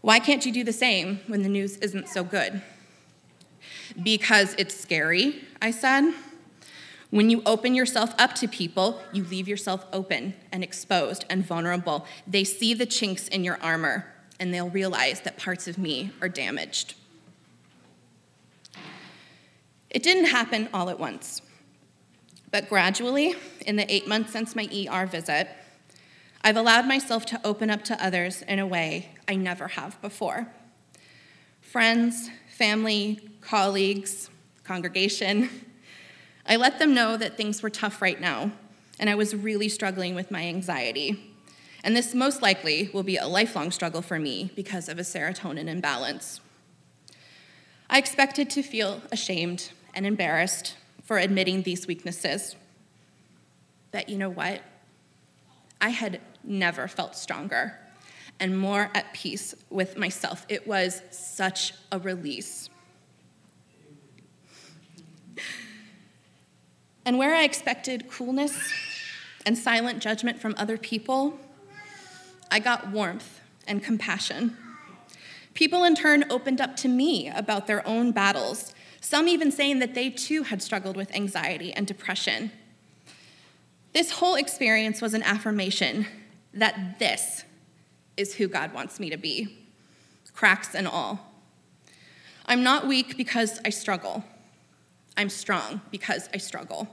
Why 0.00 0.18
can't 0.18 0.44
you 0.44 0.52
do 0.52 0.64
the 0.64 0.72
same 0.72 1.20
when 1.26 1.42
the 1.42 1.48
news 1.48 1.78
isn't 1.78 2.08
so 2.08 2.22
good? 2.22 2.62
Because 4.02 4.54
it's 4.58 4.78
scary, 4.78 5.42
I 5.62 5.70
said. 5.70 6.12
When 7.14 7.30
you 7.30 7.42
open 7.46 7.76
yourself 7.76 8.12
up 8.18 8.34
to 8.34 8.48
people, 8.48 9.00
you 9.12 9.22
leave 9.22 9.46
yourself 9.46 9.86
open 9.92 10.34
and 10.50 10.64
exposed 10.64 11.24
and 11.30 11.46
vulnerable. 11.46 12.06
They 12.26 12.42
see 12.42 12.74
the 12.74 12.86
chinks 12.86 13.28
in 13.28 13.44
your 13.44 13.56
armor 13.62 14.12
and 14.40 14.52
they'll 14.52 14.68
realize 14.68 15.20
that 15.20 15.38
parts 15.38 15.68
of 15.68 15.78
me 15.78 16.10
are 16.20 16.28
damaged. 16.28 16.96
It 19.90 20.02
didn't 20.02 20.24
happen 20.24 20.68
all 20.74 20.90
at 20.90 20.98
once, 20.98 21.40
but 22.50 22.68
gradually, 22.68 23.36
in 23.64 23.76
the 23.76 23.94
eight 23.94 24.08
months 24.08 24.32
since 24.32 24.56
my 24.56 24.68
ER 24.90 25.06
visit, 25.06 25.46
I've 26.42 26.56
allowed 26.56 26.88
myself 26.88 27.24
to 27.26 27.40
open 27.44 27.70
up 27.70 27.84
to 27.84 28.04
others 28.04 28.42
in 28.42 28.58
a 28.58 28.66
way 28.66 29.10
I 29.28 29.36
never 29.36 29.68
have 29.68 30.02
before. 30.02 30.48
Friends, 31.60 32.28
family, 32.58 33.20
colleagues, 33.40 34.30
congregation, 34.64 35.63
I 36.46 36.56
let 36.56 36.78
them 36.78 36.94
know 36.94 37.16
that 37.16 37.36
things 37.36 37.62
were 37.62 37.70
tough 37.70 38.02
right 38.02 38.20
now, 38.20 38.52
and 38.98 39.08
I 39.08 39.14
was 39.14 39.34
really 39.34 39.68
struggling 39.68 40.14
with 40.14 40.30
my 40.30 40.42
anxiety. 40.42 41.34
And 41.82 41.96
this 41.96 42.14
most 42.14 42.42
likely 42.42 42.90
will 42.92 43.02
be 43.02 43.16
a 43.16 43.26
lifelong 43.26 43.70
struggle 43.70 44.02
for 44.02 44.18
me 44.18 44.50
because 44.54 44.88
of 44.88 44.98
a 44.98 45.02
serotonin 45.02 45.68
imbalance. 45.68 46.40
I 47.88 47.98
expected 47.98 48.50
to 48.50 48.62
feel 48.62 49.02
ashamed 49.12 49.70
and 49.94 50.06
embarrassed 50.06 50.76
for 51.02 51.18
admitting 51.18 51.62
these 51.62 51.86
weaknesses. 51.86 52.56
But 53.92 54.08
you 54.08 54.16
know 54.16 54.30
what? 54.30 54.62
I 55.80 55.90
had 55.90 56.20
never 56.42 56.88
felt 56.88 57.14
stronger 57.14 57.78
and 58.40 58.58
more 58.58 58.90
at 58.94 59.12
peace 59.12 59.54
with 59.70 59.96
myself. 59.96 60.44
It 60.48 60.66
was 60.66 61.02
such 61.10 61.74
a 61.92 61.98
release. 61.98 62.68
And 67.06 67.18
where 67.18 67.34
I 67.34 67.44
expected 67.44 68.08
coolness 68.08 68.72
and 69.44 69.58
silent 69.58 70.00
judgment 70.00 70.40
from 70.40 70.54
other 70.56 70.78
people, 70.78 71.38
I 72.50 72.60
got 72.60 72.90
warmth 72.90 73.40
and 73.66 73.82
compassion. 73.82 74.56
People 75.52 75.84
in 75.84 75.94
turn 75.94 76.24
opened 76.30 76.60
up 76.60 76.76
to 76.76 76.88
me 76.88 77.28
about 77.28 77.66
their 77.66 77.86
own 77.86 78.10
battles, 78.10 78.74
some 79.00 79.28
even 79.28 79.52
saying 79.52 79.80
that 79.80 79.94
they 79.94 80.08
too 80.08 80.44
had 80.44 80.62
struggled 80.62 80.96
with 80.96 81.14
anxiety 81.14 81.72
and 81.72 81.86
depression. 81.86 82.50
This 83.92 84.12
whole 84.12 84.34
experience 84.34 85.00
was 85.00 85.14
an 85.14 85.22
affirmation 85.22 86.06
that 86.54 86.98
this 86.98 87.44
is 88.16 88.34
who 88.34 88.48
God 88.48 88.72
wants 88.72 88.98
me 88.98 89.10
to 89.10 89.16
be, 89.16 89.58
cracks 90.32 90.74
and 90.74 90.88
all. 90.88 91.32
I'm 92.46 92.62
not 92.62 92.86
weak 92.86 93.16
because 93.16 93.60
I 93.64 93.70
struggle. 93.70 94.24
I'm 95.16 95.28
strong 95.28 95.80
because 95.90 96.28
I 96.34 96.38
struggle. 96.38 96.88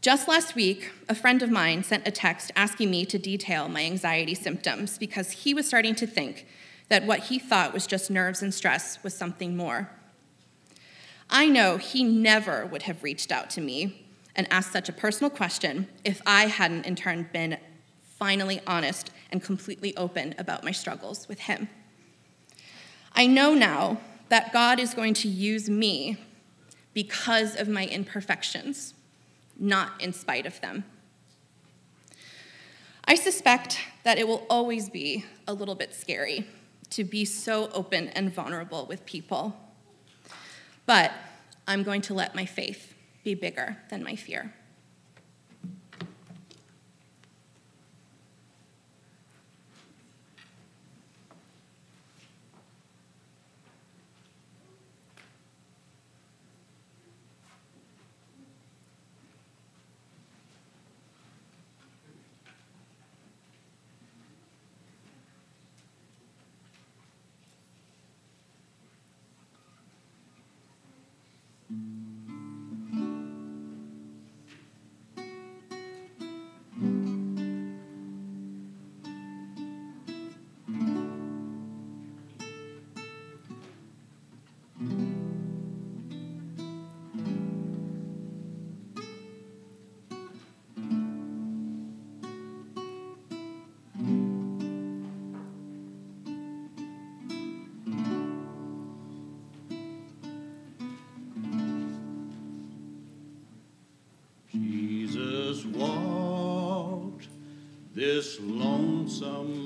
Just 0.00 0.28
last 0.28 0.54
week, 0.54 0.90
a 1.08 1.14
friend 1.14 1.42
of 1.42 1.50
mine 1.50 1.82
sent 1.82 2.06
a 2.06 2.10
text 2.10 2.50
asking 2.56 2.90
me 2.90 3.06
to 3.06 3.18
detail 3.18 3.68
my 3.68 3.82
anxiety 3.82 4.34
symptoms 4.34 4.98
because 4.98 5.30
he 5.30 5.54
was 5.54 5.66
starting 5.66 5.94
to 5.94 6.06
think 6.06 6.46
that 6.88 7.06
what 7.06 7.20
he 7.20 7.38
thought 7.38 7.72
was 7.72 7.86
just 7.86 8.10
nerves 8.10 8.42
and 8.42 8.52
stress 8.52 9.02
was 9.02 9.14
something 9.14 9.56
more. 9.56 9.90
I 11.30 11.46
know 11.48 11.78
he 11.78 12.04
never 12.04 12.66
would 12.66 12.82
have 12.82 13.02
reached 13.02 13.32
out 13.32 13.48
to 13.50 13.60
me 13.62 14.06
and 14.36 14.46
asked 14.52 14.72
such 14.72 14.88
a 14.88 14.92
personal 14.92 15.30
question 15.30 15.88
if 16.04 16.20
I 16.26 16.48
hadn't, 16.48 16.84
in 16.84 16.96
turn, 16.96 17.28
been 17.32 17.56
finally 18.02 18.60
honest 18.66 19.10
and 19.30 19.42
completely 19.42 19.96
open 19.96 20.34
about 20.38 20.64
my 20.64 20.70
struggles 20.70 21.28
with 21.28 21.40
him. 21.40 21.68
I 23.14 23.26
know 23.26 23.54
now 23.54 24.00
that 24.28 24.52
God 24.52 24.78
is 24.78 24.92
going 24.92 25.14
to 25.14 25.28
use 25.28 25.70
me 25.70 26.18
because 26.94 27.56
of 27.56 27.68
my 27.68 27.86
imperfections, 27.86 28.94
not 29.58 30.00
in 30.00 30.12
spite 30.12 30.46
of 30.46 30.60
them. 30.60 30.84
I 33.04 33.16
suspect 33.16 33.78
that 34.04 34.16
it 34.16 34.26
will 34.26 34.46
always 34.48 34.88
be 34.88 35.26
a 35.46 35.52
little 35.52 35.74
bit 35.74 35.94
scary 35.94 36.46
to 36.90 37.04
be 37.04 37.24
so 37.24 37.68
open 37.72 38.08
and 38.08 38.32
vulnerable 38.32 38.86
with 38.86 39.04
people. 39.04 39.56
But 40.86 41.12
I'm 41.66 41.82
going 41.82 42.00
to 42.02 42.14
let 42.14 42.34
my 42.34 42.46
faith 42.46 42.94
be 43.22 43.34
bigger 43.34 43.76
than 43.90 44.02
my 44.02 44.16
fear. 44.16 44.54
Lonesome 109.24 109.63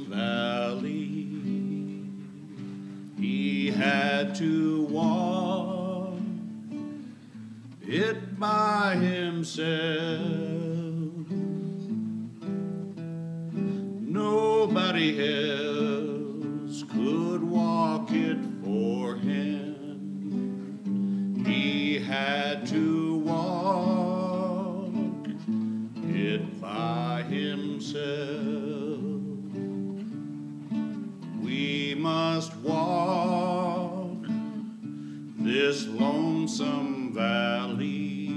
this 35.49 35.87
lonesome 35.87 37.15
valley. 37.15 38.29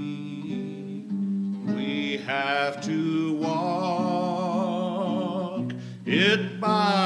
We 1.76 2.16
have 2.26 2.82
to 2.86 3.34
walk 3.34 4.62
it 6.06 6.58
by 6.58 7.01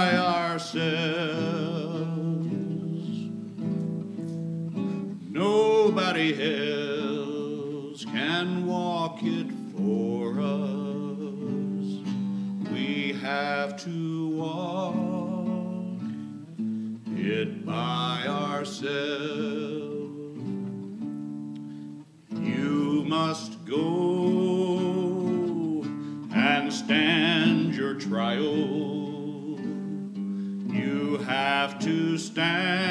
stand 32.36 32.85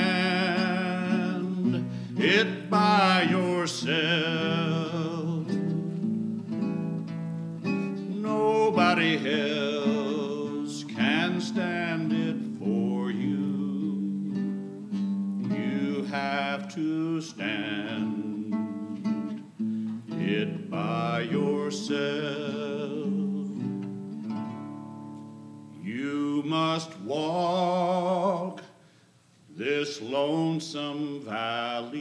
lonesome 30.16 31.20
valley. 31.26 32.00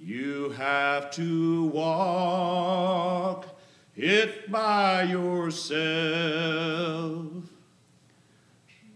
You 0.00 0.50
have 0.50 1.12
to 1.12 1.66
walk 1.66 3.46
it 3.94 4.50
by 4.50 5.04
yourself. 5.04 5.76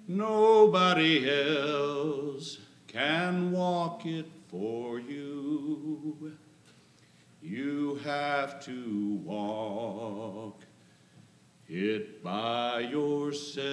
Nobody 0.08 1.30
else 1.30 2.58
can 2.88 3.52
walk 3.52 4.04
it 4.04 4.26
for 4.48 4.98
you. 4.98 6.32
You 7.40 8.00
have 8.04 8.60
to 8.64 9.20
walk 9.24 10.64
it 11.68 12.24
by 12.24 12.80
yourself. 12.80 13.68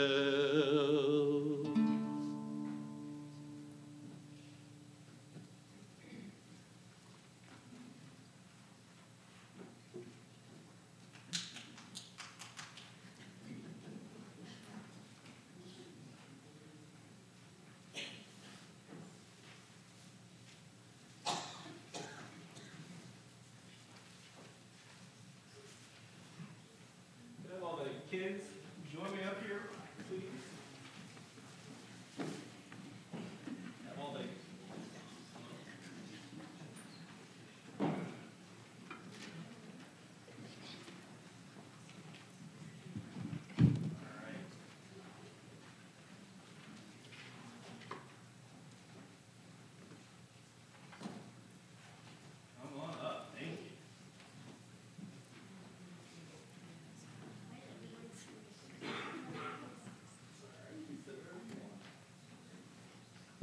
Have 27.55 27.63
all 27.63 27.77
the 27.77 27.89
kids 28.11 28.43
join 28.91 29.11
me 29.15 29.23
up 29.23 29.41
here, 29.47 29.61
please. 30.09 30.23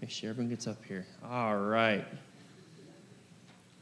Make 0.02 0.10
sure 0.10 0.30
everyone 0.30 0.50
gets 0.50 0.66
up 0.66 0.84
here. 0.84 1.06
All 1.30 1.56
right. 1.56 2.04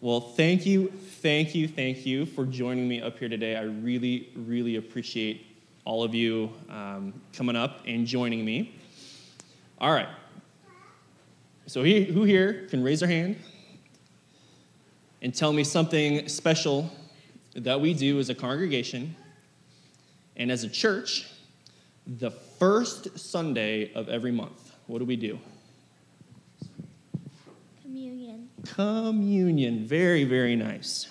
Well, 0.02 0.20
thank 0.20 0.66
you, 0.66 0.88
thank 1.22 1.54
you, 1.54 1.66
thank 1.66 2.04
you 2.04 2.26
for 2.26 2.44
joining 2.44 2.86
me 2.86 3.00
up 3.00 3.18
here 3.18 3.30
today. 3.30 3.56
I 3.56 3.62
really, 3.62 4.28
really 4.36 4.76
appreciate 4.76 5.46
all 5.86 6.04
of 6.04 6.14
you 6.14 6.52
um, 6.68 7.14
coming 7.32 7.56
up 7.56 7.80
and 7.86 8.06
joining 8.06 8.44
me. 8.44 8.74
All 9.78 9.92
right. 9.92 10.10
So, 11.66 11.82
he, 11.82 12.04
who 12.04 12.24
here 12.24 12.66
can 12.68 12.84
raise 12.84 13.00
their 13.00 13.08
hand 13.08 13.36
and 15.22 15.34
tell 15.34 15.54
me 15.54 15.64
something 15.64 16.28
special 16.28 16.92
that 17.54 17.80
we 17.80 17.94
do 17.94 18.18
as 18.18 18.28
a 18.28 18.34
congregation 18.34 19.16
and 20.36 20.52
as 20.52 20.64
a 20.64 20.68
church 20.68 21.30
the 22.06 22.30
first 22.30 23.18
Sunday 23.18 23.90
of 23.94 24.10
every 24.10 24.32
month? 24.32 24.74
What 24.86 24.98
do 24.98 25.06
we 25.06 25.16
do? 25.16 25.38
Communion. 28.74 29.86
Very, 29.86 30.24
very 30.24 30.56
nice. 30.56 31.08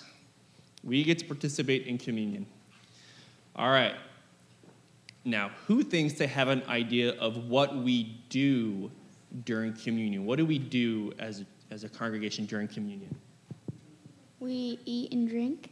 We 0.82 1.04
get 1.04 1.18
to 1.18 1.24
participate 1.24 1.86
in 1.86 1.98
communion. 1.98 2.46
All 3.54 3.70
right. 3.70 3.94
Now, 5.24 5.50
who 5.66 5.82
thinks 5.82 6.14
they 6.14 6.26
have 6.26 6.48
an 6.48 6.62
idea 6.68 7.12
of 7.18 7.48
what 7.48 7.76
we 7.76 8.18
do 8.30 8.90
during 9.44 9.74
communion? 9.74 10.24
What 10.24 10.38
do 10.38 10.46
we 10.46 10.58
do 10.58 11.12
as 11.18 11.44
as 11.70 11.84
a 11.84 11.88
congregation 11.88 12.46
during 12.46 12.66
communion? 12.66 13.14
We 14.40 14.78
eat 14.86 15.12
and 15.12 15.28
drink. 15.28 15.70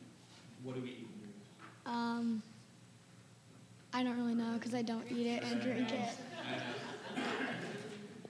What 0.63 0.75
do 0.75 0.83
we 0.83 0.91
eat? 0.91 1.09
and 1.87 1.95
Um, 1.95 2.43
I 3.95 4.03
don't 4.03 4.17
really 4.19 4.35
know 4.35 4.55
because 4.55 4.75
I 4.75 4.83
don't 4.83 5.11
eat 5.11 5.27
it 5.27 5.43
and 5.43 5.61
drink 5.63 5.91
it. 5.91 6.11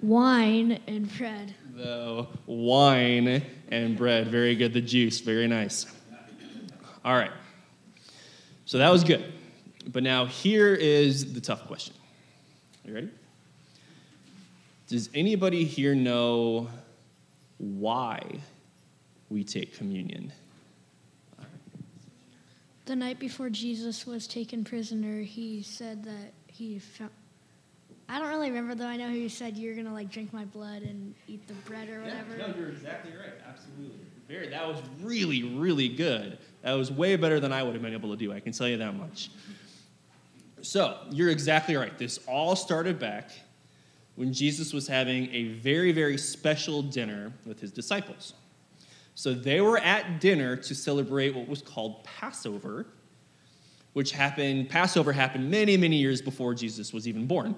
Wine 0.00 0.78
and 0.86 1.12
bread. 1.18 1.54
The 1.78 2.26
wine 2.46 3.40
and 3.68 3.96
bread. 3.96 4.26
Very 4.26 4.56
good. 4.56 4.72
The 4.72 4.80
juice. 4.80 5.20
Very 5.20 5.46
nice. 5.46 5.86
All 7.04 7.14
right. 7.14 7.30
So 8.64 8.78
that 8.78 8.90
was 8.90 9.04
good. 9.04 9.32
But 9.86 10.02
now 10.02 10.26
here 10.26 10.74
is 10.74 11.34
the 11.34 11.40
tough 11.40 11.68
question. 11.68 11.94
You 12.84 12.94
ready? 12.94 13.10
Does 14.88 15.08
anybody 15.14 15.64
here 15.64 15.94
know 15.94 16.68
why 17.58 18.22
we 19.30 19.44
take 19.44 19.76
communion? 19.76 20.32
The 22.86 22.96
night 22.96 23.20
before 23.20 23.50
Jesus 23.50 24.04
was 24.04 24.26
taken 24.26 24.64
prisoner, 24.64 25.20
he 25.20 25.62
said 25.62 26.02
that 26.02 26.32
he 26.48 26.80
found. 26.80 27.12
I 28.08 28.18
don't 28.18 28.28
really 28.28 28.48
remember 28.48 28.74
though. 28.74 28.86
I 28.86 28.96
know 28.96 29.08
he 29.08 29.28
said 29.28 29.56
you're 29.56 29.76
gonna 29.76 29.92
like 29.92 30.10
drink 30.10 30.32
my 30.32 30.44
blood 30.46 30.82
and 30.82 31.14
eat 31.26 31.46
the 31.46 31.54
bread 31.68 31.88
or 31.90 32.00
whatever. 32.00 32.36
Yeah, 32.38 32.46
no, 32.46 32.54
you're 32.56 32.70
exactly 32.70 33.12
right. 33.12 33.34
Absolutely. 33.46 34.06
Very, 34.28 34.48
that 34.48 34.66
was 34.66 34.76
really, 35.00 35.42
really 35.42 35.88
good. 35.88 36.38
That 36.62 36.74
was 36.74 36.92
way 36.92 37.16
better 37.16 37.40
than 37.40 37.52
I 37.52 37.62
would 37.62 37.72
have 37.72 37.82
been 37.82 37.94
able 37.94 38.10
to 38.10 38.16
do. 38.16 38.32
I 38.32 38.40
can 38.40 38.52
tell 38.52 38.68
you 38.68 38.76
that 38.76 38.94
much. 38.94 39.30
So, 40.60 40.98
you're 41.10 41.30
exactly 41.30 41.76
right. 41.76 41.96
This 41.96 42.18
all 42.26 42.54
started 42.54 42.98
back 42.98 43.30
when 44.16 44.32
Jesus 44.32 44.72
was 44.72 44.86
having 44.86 45.32
a 45.32 45.54
very, 45.54 45.92
very 45.92 46.18
special 46.18 46.82
dinner 46.82 47.32
with 47.46 47.60
his 47.60 47.72
disciples. 47.72 48.34
So, 49.14 49.32
they 49.32 49.62
were 49.62 49.78
at 49.78 50.20
dinner 50.20 50.56
to 50.56 50.74
celebrate 50.74 51.34
what 51.34 51.48
was 51.48 51.62
called 51.62 52.04
Passover, 52.04 52.86
which 53.94 54.10
happened, 54.12 54.68
Passover 54.68 55.12
happened 55.12 55.50
many, 55.50 55.76
many 55.76 55.96
years 55.96 56.20
before 56.20 56.54
Jesus 56.54 56.92
was 56.92 57.08
even 57.08 57.26
born. 57.26 57.54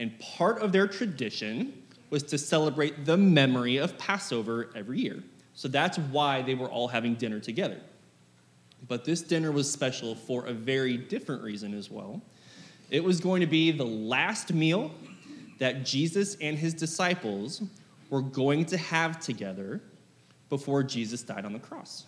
And 0.00 0.18
part 0.18 0.62
of 0.62 0.72
their 0.72 0.88
tradition 0.88 1.74
was 2.08 2.22
to 2.24 2.38
celebrate 2.38 3.04
the 3.04 3.18
memory 3.18 3.76
of 3.76 3.98
Passover 3.98 4.70
every 4.74 4.98
year. 4.98 5.22
So 5.54 5.68
that's 5.68 5.98
why 5.98 6.40
they 6.40 6.54
were 6.54 6.70
all 6.70 6.88
having 6.88 7.14
dinner 7.16 7.38
together. 7.38 7.78
But 8.88 9.04
this 9.04 9.20
dinner 9.20 9.52
was 9.52 9.70
special 9.70 10.14
for 10.14 10.46
a 10.46 10.54
very 10.54 10.96
different 10.96 11.42
reason 11.42 11.74
as 11.74 11.90
well. 11.90 12.22
It 12.90 13.04
was 13.04 13.20
going 13.20 13.42
to 13.42 13.46
be 13.46 13.72
the 13.72 13.84
last 13.84 14.54
meal 14.54 14.90
that 15.58 15.84
Jesus 15.84 16.34
and 16.40 16.56
his 16.56 16.72
disciples 16.72 17.62
were 18.08 18.22
going 18.22 18.64
to 18.66 18.78
have 18.78 19.20
together 19.20 19.82
before 20.48 20.82
Jesus 20.82 21.22
died 21.22 21.44
on 21.44 21.52
the 21.52 21.58
cross. 21.58 22.06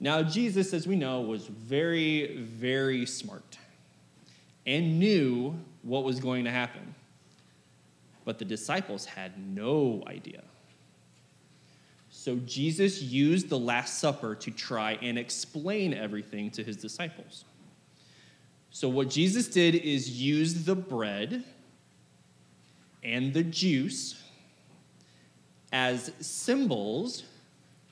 Now, 0.00 0.22
Jesus, 0.22 0.72
as 0.72 0.86
we 0.88 0.96
know, 0.96 1.20
was 1.20 1.46
very, 1.46 2.38
very 2.38 3.04
smart 3.04 3.58
and 4.70 5.00
knew 5.00 5.52
what 5.82 6.04
was 6.04 6.20
going 6.20 6.44
to 6.44 6.50
happen. 6.50 6.94
But 8.24 8.38
the 8.38 8.44
disciples 8.44 9.04
had 9.04 9.32
no 9.36 10.04
idea. 10.06 10.44
So 12.08 12.36
Jesus 12.36 13.02
used 13.02 13.48
the 13.48 13.58
Last 13.58 13.98
Supper 13.98 14.36
to 14.36 14.50
try 14.52 14.92
and 15.02 15.18
explain 15.18 15.92
everything 15.92 16.50
to 16.52 16.62
his 16.62 16.76
disciples. 16.76 17.44
So, 18.72 18.88
what 18.88 19.10
Jesus 19.10 19.48
did 19.48 19.74
is 19.74 20.20
use 20.20 20.64
the 20.64 20.76
bread 20.76 21.42
and 23.02 23.34
the 23.34 23.42
juice 23.42 24.22
as 25.72 26.12
symbols 26.20 27.24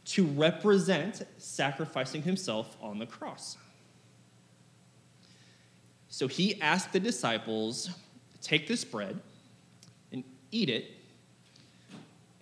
to 0.05 0.25
represent 0.25 1.23
sacrificing 1.39 2.23
himself 2.23 2.77
on 2.81 3.01
the 3.01 3.07
cross. 3.07 3.57
So 6.09 6.27
he 6.27 6.61
asked 6.61 6.93
the 6.93 7.01
disciples, 7.01 7.91
Take 8.41 8.67
this 8.67 8.85
bread 8.85 9.21
and 10.13 10.25
eat 10.51 10.71
it. 10.71 10.93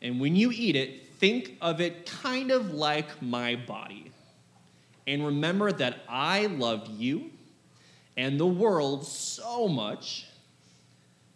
And 0.03 0.21
when 0.21 0.37
you 0.37 0.53
eat 0.53 0.77
it, 0.77 1.09
think 1.19 1.57
of 1.61 1.81
it 1.81 2.07
kind 2.07 2.51
of 2.51 2.75
like 2.75 3.23
my 3.23 3.57
body. 3.57 4.13
And 5.07 5.25
remember 5.25 5.73
that 5.73 6.01
I 6.09 6.47
love 6.47 6.89
you 6.99 7.31
and 8.17 8.39
the 8.39 8.47
world 8.47 9.07
so 9.07 9.69
much 9.69 10.27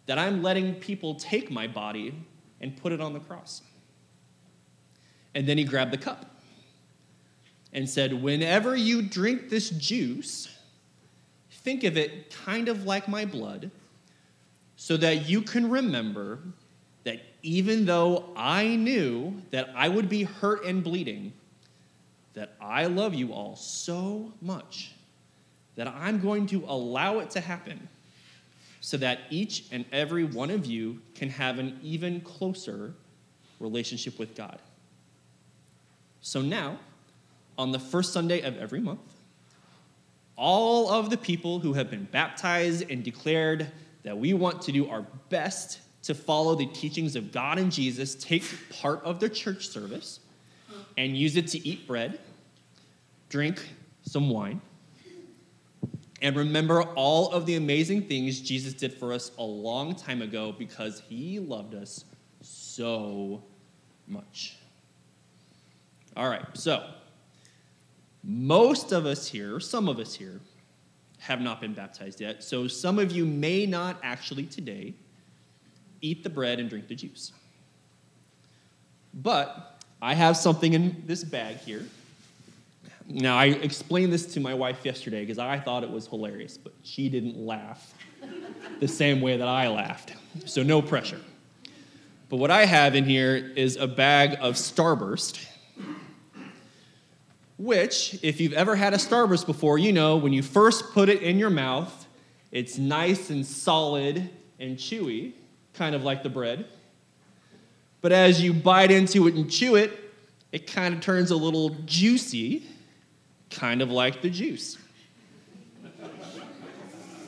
that 0.05 0.17
I'm 0.17 0.41
letting 0.41 0.75
people 0.75 1.15
take 1.15 1.49
my 1.49 1.67
body 1.67 2.13
and 2.59 2.75
put 2.75 2.91
it 2.91 3.01
on 3.01 3.13
the 3.13 3.19
cross. 3.19 3.61
And 5.33 5.47
then 5.47 5.57
he 5.57 5.63
grabbed 5.63 5.91
the 5.91 5.97
cup 5.97 6.25
and 7.73 7.89
said, 7.89 8.21
Whenever 8.21 8.75
you 8.75 9.01
drink 9.01 9.49
this 9.49 9.69
juice, 9.69 10.49
think 11.63 11.83
of 11.83 11.97
it 11.97 12.35
kind 12.45 12.67
of 12.67 12.85
like 12.85 13.07
my 13.07 13.25
blood, 13.25 13.71
so 14.75 14.97
that 14.97 15.29
you 15.29 15.41
can 15.41 15.69
remember 15.69 16.39
that 17.03 17.21
even 17.43 17.85
though 17.85 18.25
I 18.35 18.75
knew 18.75 19.41
that 19.51 19.69
I 19.75 19.89
would 19.89 20.09
be 20.09 20.23
hurt 20.23 20.65
and 20.65 20.83
bleeding, 20.83 21.33
that 22.33 22.53
I 22.61 22.85
love 22.85 23.13
you 23.13 23.33
all 23.33 23.55
so 23.55 24.31
much 24.41 24.91
that 25.75 25.87
I'm 25.87 26.19
going 26.19 26.47
to 26.47 26.63
allow 26.67 27.19
it 27.19 27.29
to 27.31 27.41
happen 27.41 27.87
so 28.81 28.97
that 28.97 29.19
each 29.29 29.65
and 29.71 29.85
every 29.91 30.23
one 30.23 30.49
of 30.49 30.65
you 30.65 30.99
can 31.15 31.29
have 31.29 31.59
an 31.59 31.79
even 31.83 32.21
closer 32.21 32.93
relationship 33.59 34.17
with 34.17 34.35
God. 34.35 34.59
So 36.21 36.41
now, 36.41 36.79
on 37.57 37.71
the 37.71 37.79
first 37.79 38.13
Sunday 38.13 38.41
of 38.41 38.57
every 38.57 38.79
month, 38.79 39.10
all 40.41 40.89
of 40.89 41.11
the 41.11 41.17
people 41.17 41.59
who 41.59 41.71
have 41.73 41.91
been 41.91 42.05
baptized 42.05 42.89
and 42.89 43.03
declared 43.03 43.71
that 44.01 44.17
we 44.17 44.33
want 44.33 44.59
to 44.63 44.71
do 44.71 44.89
our 44.89 45.05
best 45.29 45.79
to 46.01 46.15
follow 46.15 46.55
the 46.55 46.65
teachings 46.65 47.15
of 47.15 47.31
God 47.31 47.59
and 47.59 47.71
Jesus 47.71 48.15
take 48.15 48.43
part 48.71 49.03
of 49.03 49.19
the 49.19 49.29
church 49.29 49.67
service 49.67 50.19
and 50.97 51.15
use 51.15 51.35
it 51.35 51.47
to 51.49 51.59
eat 51.59 51.85
bread, 51.85 52.19
drink 53.29 53.69
some 54.01 54.31
wine, 54.31 54.59
and 56.23 56.35
remember 56.35 56.81
all 56.81 57.31
of 57.31 57.45
the 57.45 57.55
amazing 57.55 58.07
things 58.07 58.41
Jesus 58.41 58.73
did 58.73 58.95
for 58.95 59.13
us 59.13 59.29
a 59.37 59.43
long 59.43 59.93
time 59.93 60.23
ago 60.23 60.55
because 60.57 61.03
he 61.07 61.37
loved 61.37 61.75
us 61.75 62.03
so 62.41 63.43
much. 64.07 64.57
All 66.17 66.27
right, 66.27 66.45
so 66.55 66.83
most 68.23 68.91
of 68.91 69.05
us 69.05 69.27
here, 69.27 69.59
some 69.59 69.87
of 69.87 69.99
us 69.99 70.13
here, 70.13 70.39
have 71.19 71.41
not 71.41 71.61
been 71.61 71.73
baptized 71.73 72.19
yet. 72.19 72.43
So 72.43 72.67
some 72.67 72.97
of 72.97 73.11
you 73.11 73.25
may 73.25 73.65
not 73.65 73.97
actually 74.03 74.45
today 74.45 74.93
eat 76.01 76.23
the 76.23 76.29
bread 76.29 76.59
and 76.59 76.69
drink 76.69 76.87
the 76.87 76.95
juice. 76.95 77.31
But 79.13 79.83
I 80.01 80.15
have 80.15 80.35
something 80.35 80.73
in 80.73 81.03
this 81.05 81.23
bag 81.23 81.57
here. 81.57 81.85
Now, 83.07 83.37
I 83.37 83.45
explained 83.45 84.11
this 84.11 84.25
to 84.33 84.39
my 84.39 84.53
wife 84.53 84.83
yesterday 84.83 85.21
because 85.21 85.37
I 85.37 85.59
thought 85.59 85.83
it 85.83 85.91
was 85.91 86.07
hilarious, 86.07 86.57
but 86.57 86.73
she 86.83 87.09
didn't 87.09 87.37
laugh 87.37 87.93
the 88.79 88.87
same 88.87 89.21
way 89.21 89.37
that 89.37 89.47
I 89.47 89.67
laughed. 89.67 90.13
So, 90.45 90.63
no 90.63 90.81
pressure. 90.81 91.19
But 92.29 92.37
what 92.37 92.51
I 92.51 92.65
have 92.65 92.95
in 92.95 93.03
here 93.03 93.51
is 93.55 93.75
a 93.75 93.87
bag 93.87 94.37
of 94.39 94.55
Starburst 94.55 95.45
which, 97.61 98.17
if 98.23 98.41
you've 98.41 98.53
ever 98.53 98.75
had 98.75 98.93
a 98.93 98.97
Starburst 98.97 99.45
before, 99.45 99.77
you 99.77 99.91
know 99.91 100.17
when 100.17 100.33
you 100.33 100.41
first 100.41 100.91
put 100.93 101.09
it 101.09 101.21
in 101.21 101.37
your 101.37 101.49
mouth, 101.49 102.07
it's 102.51 102.77
nice 102.77 103.29
and 103.29 103.45
solid 103.45 104.29
and 104.59 104.77
chewy, 104.77 105.33
kind 105.73 105.95
of 105.95 106.03
like 106.03 106.23
the 106.23 106.29
bread. 106.29 106.65
But 108.01 108.11
as 108.11 108.41
you 108.41 108.51
bite 108.51 108.89
into 108.89 109.27
it 109.27 109.35
and 109.35 109.49
chew 109.49 109.75
it, 109.75 109.97
it 110.51 110.67
kind 110.67 110.93
of 110.93 111.01
turns 111.01 111.31
a 111.31 111.35
little 111.35 111.69
juicy, 111.85 112.63
kind 113.51 113.81
of 113.81 113.91
like 113.91 114.21
the 114.21 114.29
juice. 114.29 114.77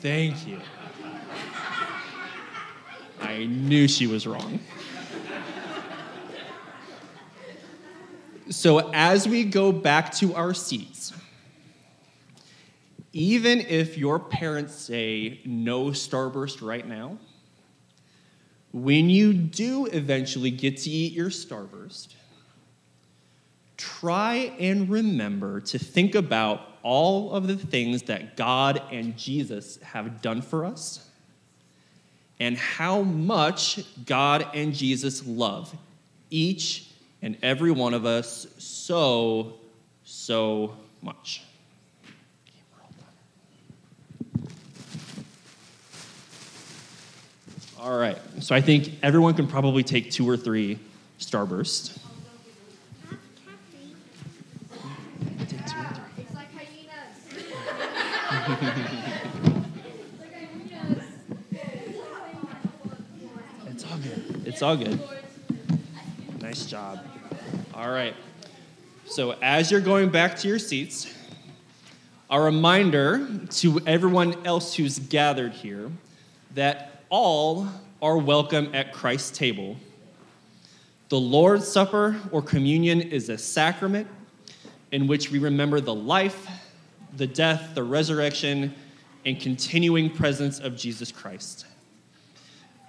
Thank 0.00 0.46
you. 0.46 0.60
I 3.20 3.46
knew 3.46 3.88
she 3.88 4.06
was 4.06 4.26
wrong. 4.26 4.60
So, 8.50 8.90
as 8.92 9.26
we 9.26 9.44
go 9.44 9.72
back 9.72 10.12
to 10.16 10.34
our 10.34 10.52
seats, 10.52 11.12
even 13.12 13.60
if 13.60 13.96
your 13.96 14.18
parents 14.18 14.74
say 14.74 15.40
no 15.46 15.86
Starburst 15.86 16.60
right 16.60 16.86
now, 16.86 17.16
when 18.72 19.08
you 19.08 19.32
do 19.32 19.86
eventually 19.86 20.50
get 20.50 20.78
to 20.78 20.90
eat 20.90 21.12
your 21.12 21.30
Starburst, 21.30 22.14
try 23.76 24.52
and 24.58 24.90
remember 24.90 25.60
to 25.60 25.78
think 25.78 26.14
about 26.14 26.68
all 26.82 27.32
of 27.32 27.46
the 27.46 27.56
things 27.56 28.02
that 28.02 28.36
God 28.36 28.82
and 28.90 29.16
Jesus 29.16 29.78
have 29.78 30.20
done 30.20 30.42
for 30.42 30.66
us 30.66 31.08
and 32.40 32.58
how 32.58 33.00
much 33.02 33.80
God 34.04 34.46
and 34.52 34.74
Jesus 34.74 35.26
love 35.26 35.74
each 36.30 36.90
and 37.24 37.38
every 37.42 37.70
one 37.70 37.94
of 37.94 38.04
us 38.04 38.46
so, 38.58 39.54
so 40.04 40.76
much. 41.00 41.42
All 47.80 47.96
right, 47.98 48.18
so 48.40 48.54
I 48.54 48.60
think 48.60 48.92
everyone 49.02 49.32
can 49.32 49.46
probably 49.46 49.82
take 49.82 50.10
two 50.10 50.28
or 50.28 50.36
three 50.36 50.78
Starburst. 51.18 51.98
It's 63.66 63.84
all 63.84 63.96
good. 63.98 64.46
It's 64.46 64.62
all 64.62 64.76
good. 64.76 65.00
Nice 66.40 66.66
job. 66.66 67.13
All 67.76 67.90
right. 67.90 68.14
So, 69.04 69.32
as 69.42 69.72
you're 69.72 69.80
going 69.80 70.10
back 70.10 70.36
to 70.36 70.48
your 70.48 70.60
seats, 70.60 71.12
a 72.30 72.40
reminder 72.40 73.28
to 73.50 73.80
everyone 73.84 74.46
else 74.46 74.76
who's 74.76 75.00
gathered 75.00 75.50
here 75.50 75.90
that 76.54 77.02
all 77.10 77.66
are 78.00 78.16
welcome 78.16 78.72
at 78.76 78.92
Christ's 78.92 79.36
table. 79.36 79.76
The 81.08 81.18
Lord's 81.18 81.66
Supper 81.66 82.16
or 82.30 82.42
communion 82.42 83.00
is 83.00 83.28
a 83.28 83.36
sacrament 83.36 84.06
in 84.92 85.08
which 85.08 85.32
we 85.32 85.40
remember 85.40 85.80
the 85.80 85.96
life, 85.96 86.46
the 87.16 87.26
death, 87.26 87.72
the 87.74 87.82
resurrection, 87.82 88.72
and 89.26 89.40
continuing 89.40 90.10
presence 90.10 90.60
of 90.60 90.76
Jesus 90.76 91.10
Christ. 91.10 91.66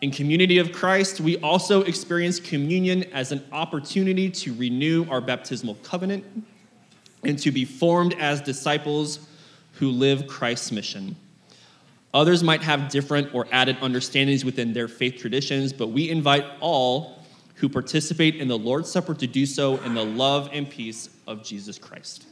In 0.01 0.11
Community 0.11 0.57
of 0.57 0.71
Christ, 0.71 1.21
we 1.21 1.37
also 1.37 1.81
experience 1.83 2.39
communion 2.39 3.03
as 3.13 3.31
an 3.31 3.43
opportunity 3.51 4.29
to 4.29 4.53
renew 4.53 5.05
our 5.09 5.21
baptismal 5.21 5.75
covenant 5.83 6.25
and 7.23 7.39
to 7.39 7.51
be 7.51 7.65
formed 7.65 8.13
as 8.19 8.41
disciples 8.41 9.27
who 9.73 9.89
live 9.89 10.27
Christ's 10.27 10.71
mission. 10.71 11.15
Others 12.13 12.43
might 12.43 12.61
have 12.61 12.89
different 12.89 13.33
or 13.33 13.47
added 13.51 13.77
understandings 13.81 14.45
within 14.45 14.73
their 14.73 14.87
faith 14.87 15.17
traditions, 15.17 15.73
but 15.73 15.87
we 15.87 16.09
invite 16.09 16.45
all 16.59 17.23
who 17.55 17.69
participate 17.69 18.35
in 18.35 18.47
the 18.47 18.57
Lord's 18.57 18.91
Supper 18.91 19.13
to 19.15 19.27
do 19.27 19.45
so 19.45 19.77
in 19.77 19.93
the 19.93 20.05
love 20.05 20.49
and 20.51 20.69
peace 20.69 21.09
of 21.25 21.43
Jesus 21.43 21.77
Christ. 21.77 22.25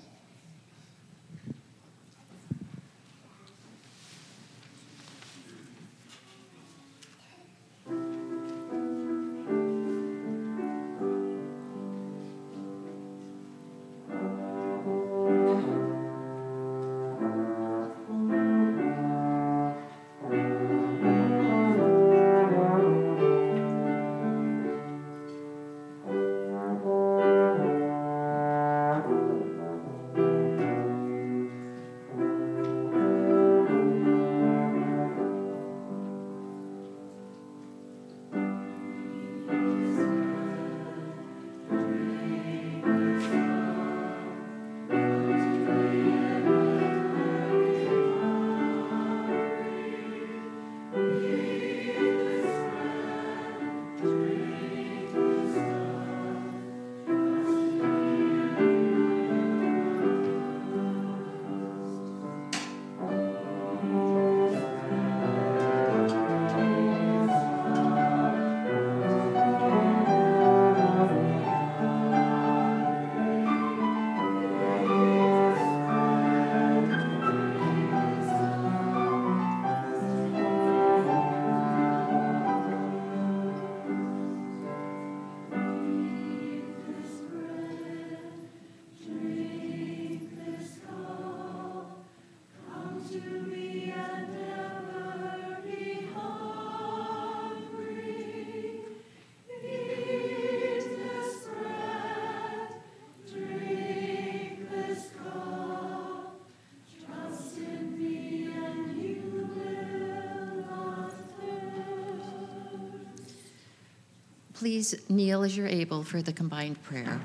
Please 114.63 114.95
kneel 115.09 115.43
as 115.43 115.57
you're 115.57 115.67
able 115.67 116.05
for 116.05 116.21
the 116.21 116.31
combined 116.31 116.81
prayer. 116.83 117.19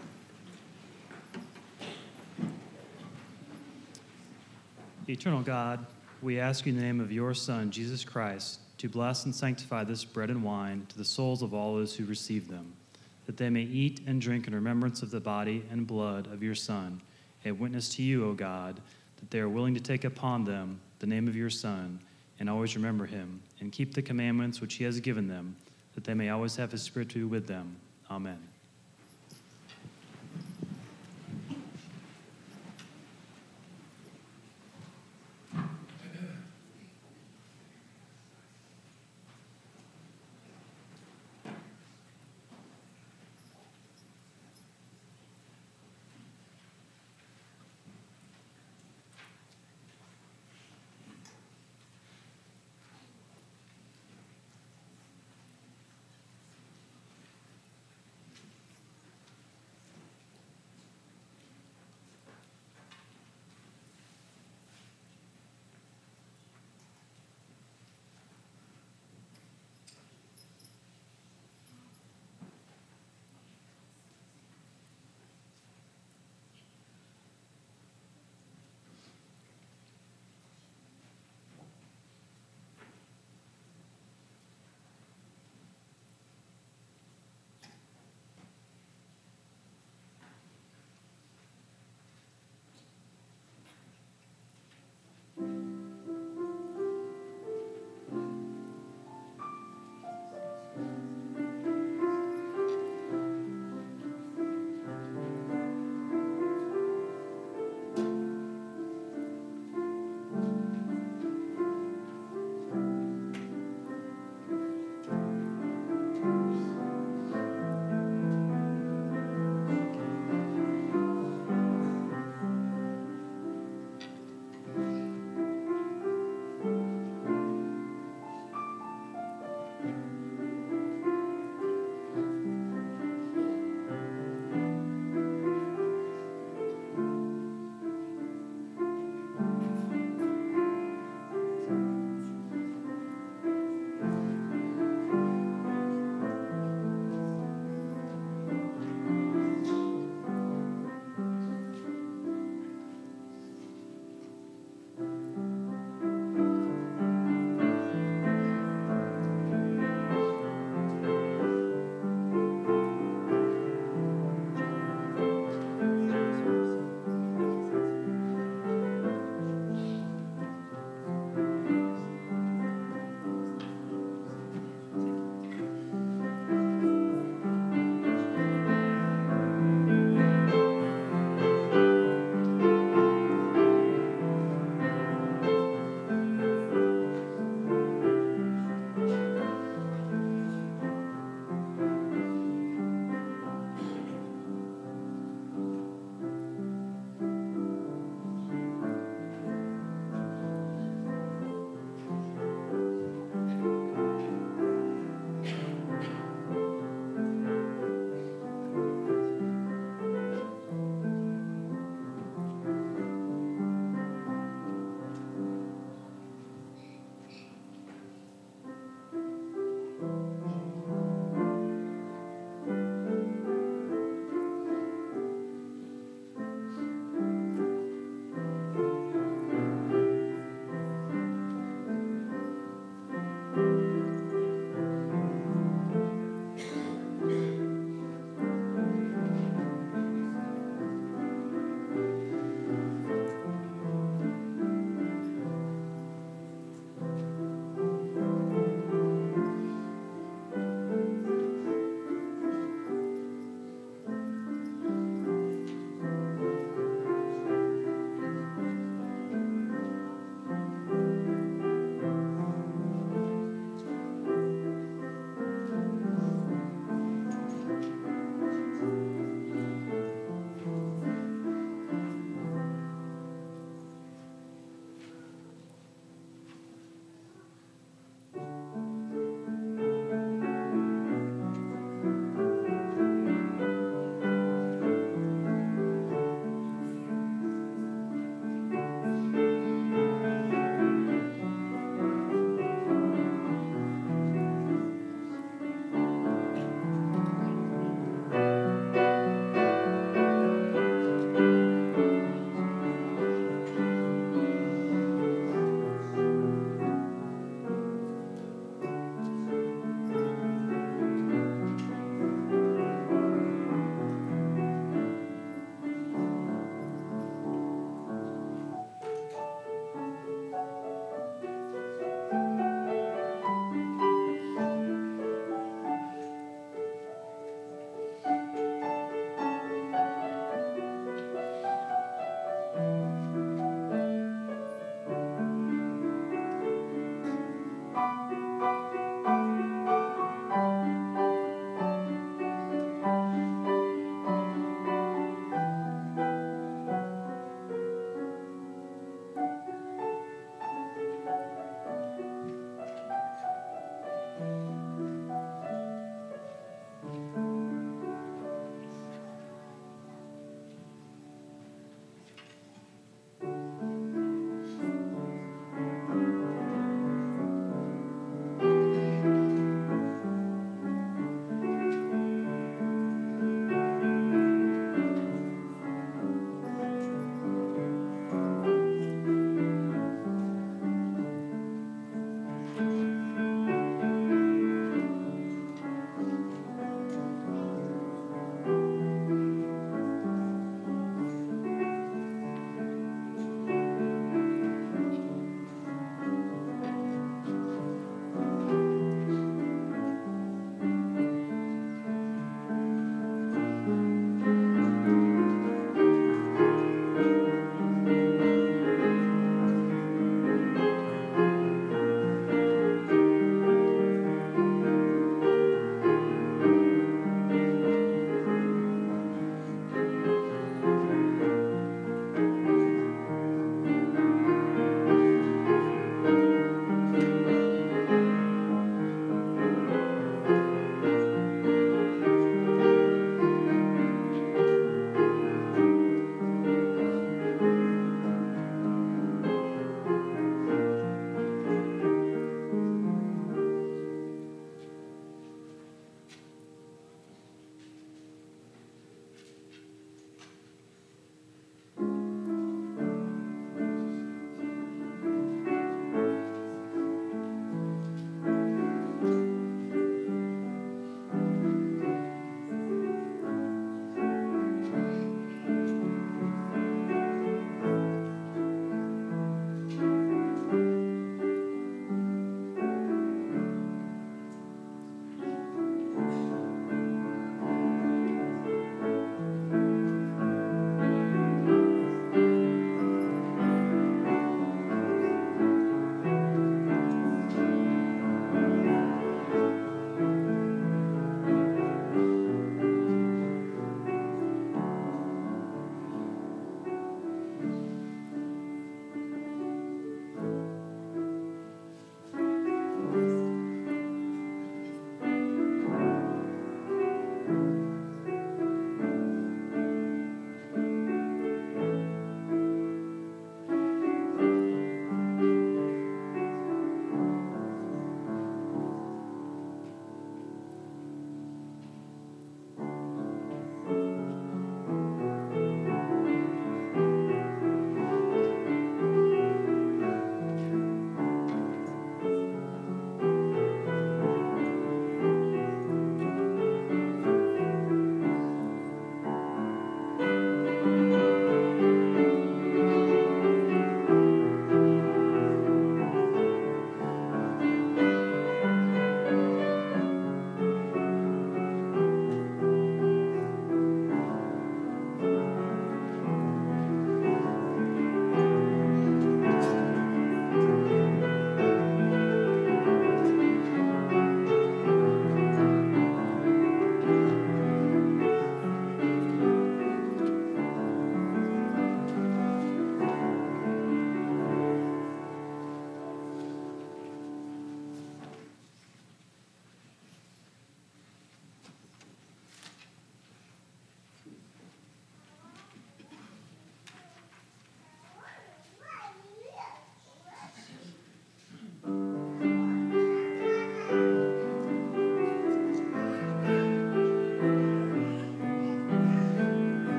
Eternal 5.09 5.43
God, 5.43 5.86
we 6.20 6.41
ask 6.41 6.66
you 6.66 6.72
in 6.72 6.76
the 6.80 6.84
name 6.84 6.99
of 6.99 7.12
your 7.12 7.34
Son, 7.34 7.70
Jesus 7.70 8.05
Christ, 8.05 8.59
to 8.78 8.89
bless 8.89 9.24
and 9.24 9.32
sanctify 9.32 9.84
this 9.84 10.05
bread 10.05 10.30
and 10.30 10.43
wine 10.43 10.84
to 10.89 10.99
the 10.99 11.05
souls 11.05 11.43
of 11.43 11.55
all 11.55 11.76
those 11.76 11.95
who 11.95 12.07
receive 12.07 12.49
them, 12.49 12.72
that 13.26 13.36
they 13.36 13.51
may 13.51 13.62
eat 13.62 14.01
and 14.09 14.20
drink 14.20 14.49
in 14.49 14.53
remembrance 14.53 15.03
of 15.03 15.12
the 15.12 15.20
body 15.20 15.64
and 15.70 15.86
blood 15.86 16.26
of 16.32 16.43
your 16.43 16.57
Son, 16.57 17.01
a 17.45 17.53
witness 17.53 17.89
to 17.91 18.03
you, 18.03 18.28
O 18.28 18.32
God, 18.32 18.80
that 19.20 19.30
they 19.30 19.39
are 19.39 19.49
willing 19.49 19.74
to 19.74 19.80
take 19.80 20.03
upon 20.03 20.45
them 20.45 20.80
the 20.99 21.07
name 21.07 21.28
of 21.28 21.36
your 21.36 21.51
Son 21.51 22.01
and 22.41 22.51
always 22.51 22.74
remember 22.74 23.07
him 23.07 23.41
and 23.61 23.70
keep 23.70 23.95
the 23.95 24.03
commandments 24.03 24.61
which 24.61 24.74
he 24.74 24.82
has 24.82 24.99
given 24.99 25.28
them, 25.28 25.55
that 25.99 26.05
they 26.05 26.14
may 26.14 26.28
always 26.28 26.55
have 26.55 26.70
his 26.70 26.82
Spirit 26.82 27.09
with 27.26 27.49
them. 27.49 27.74
Amen. 28.09 28.38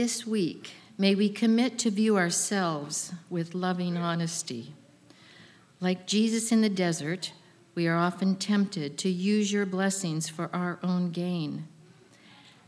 This 0.00 0.24
week, 0.24 0.74
may 0.96 1.16
we 1.16 1.28
commit 1.28 1.76
to 1.80 1.90
view 1.90 2.16
ourselves 2.16 3.12
with 3.28 3.52
loving 3.52 3.96
honesty. 3.96 4.72
Like 5.80 6.06
Jesus 6.06 6.52
in 6.52 6.60
the 6.60 6.68
desert, 6.68 7.32
we 7.74 7.88
are 7.88 7.96
often 7.96 8.36
tempted 8.36 8.96
to 8.98 9.08
use 9.08 9.52
your 9.52 9.66
blessings 9.66 10.28
for 10.28 10.54
our 10.54 10.78
own 10.84 11.10
gain. 11.10 11.66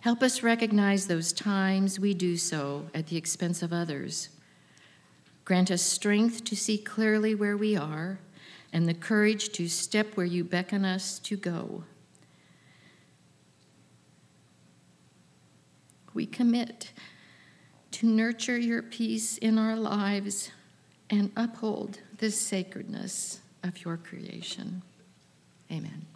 Help 0.01 0.25
us 0.25 0.43
recognize 0.43 1.07
those 1.07 1.33
times 1.33 2.01
we 2.01 2.15
do 2.15 2.37
so 2.37 2.87
at 2.93 3.07
the 3.07 3.17
expense 3.17 3.63
of 3.63 3.73
others. 3.73 4.31
Grant 5.45 5.71
us 5.71 5.83
strength 5.83 6.43
to 6.43 6.57
see 6.57 6.79
clearly 6.79 7.37
where 7.37 7.57
we 7.57 7.77
are 7.77 8.19
and 8.73 8.89
the 8.89 8.93
courage 8.93 9.51
to 9.51 9.69
step 9.69 10.17
where 10.17 10.27
you 10.27 10.43
beckon 10.43 10.85
us 10.85 11.21
to 11.21 11.37
go. 11.37 11.85
We 16.13 16.27
commit 16.27 16.91
to 18.01 18.07
nurture 18.07 18.57
your 18.57 18.81
peace 18.81 19.37
in 19.39 19.59
our 19.59 19.77
lives 19.77 20.51
and 21.11 21.31
uphold 21.37 22.01
the 22.17 22.31
sacredness 22.31 23.41
of 23.63 23.85
your 23.85 23.99
creation. 23.99 24.81
Amen. 25.71 26.07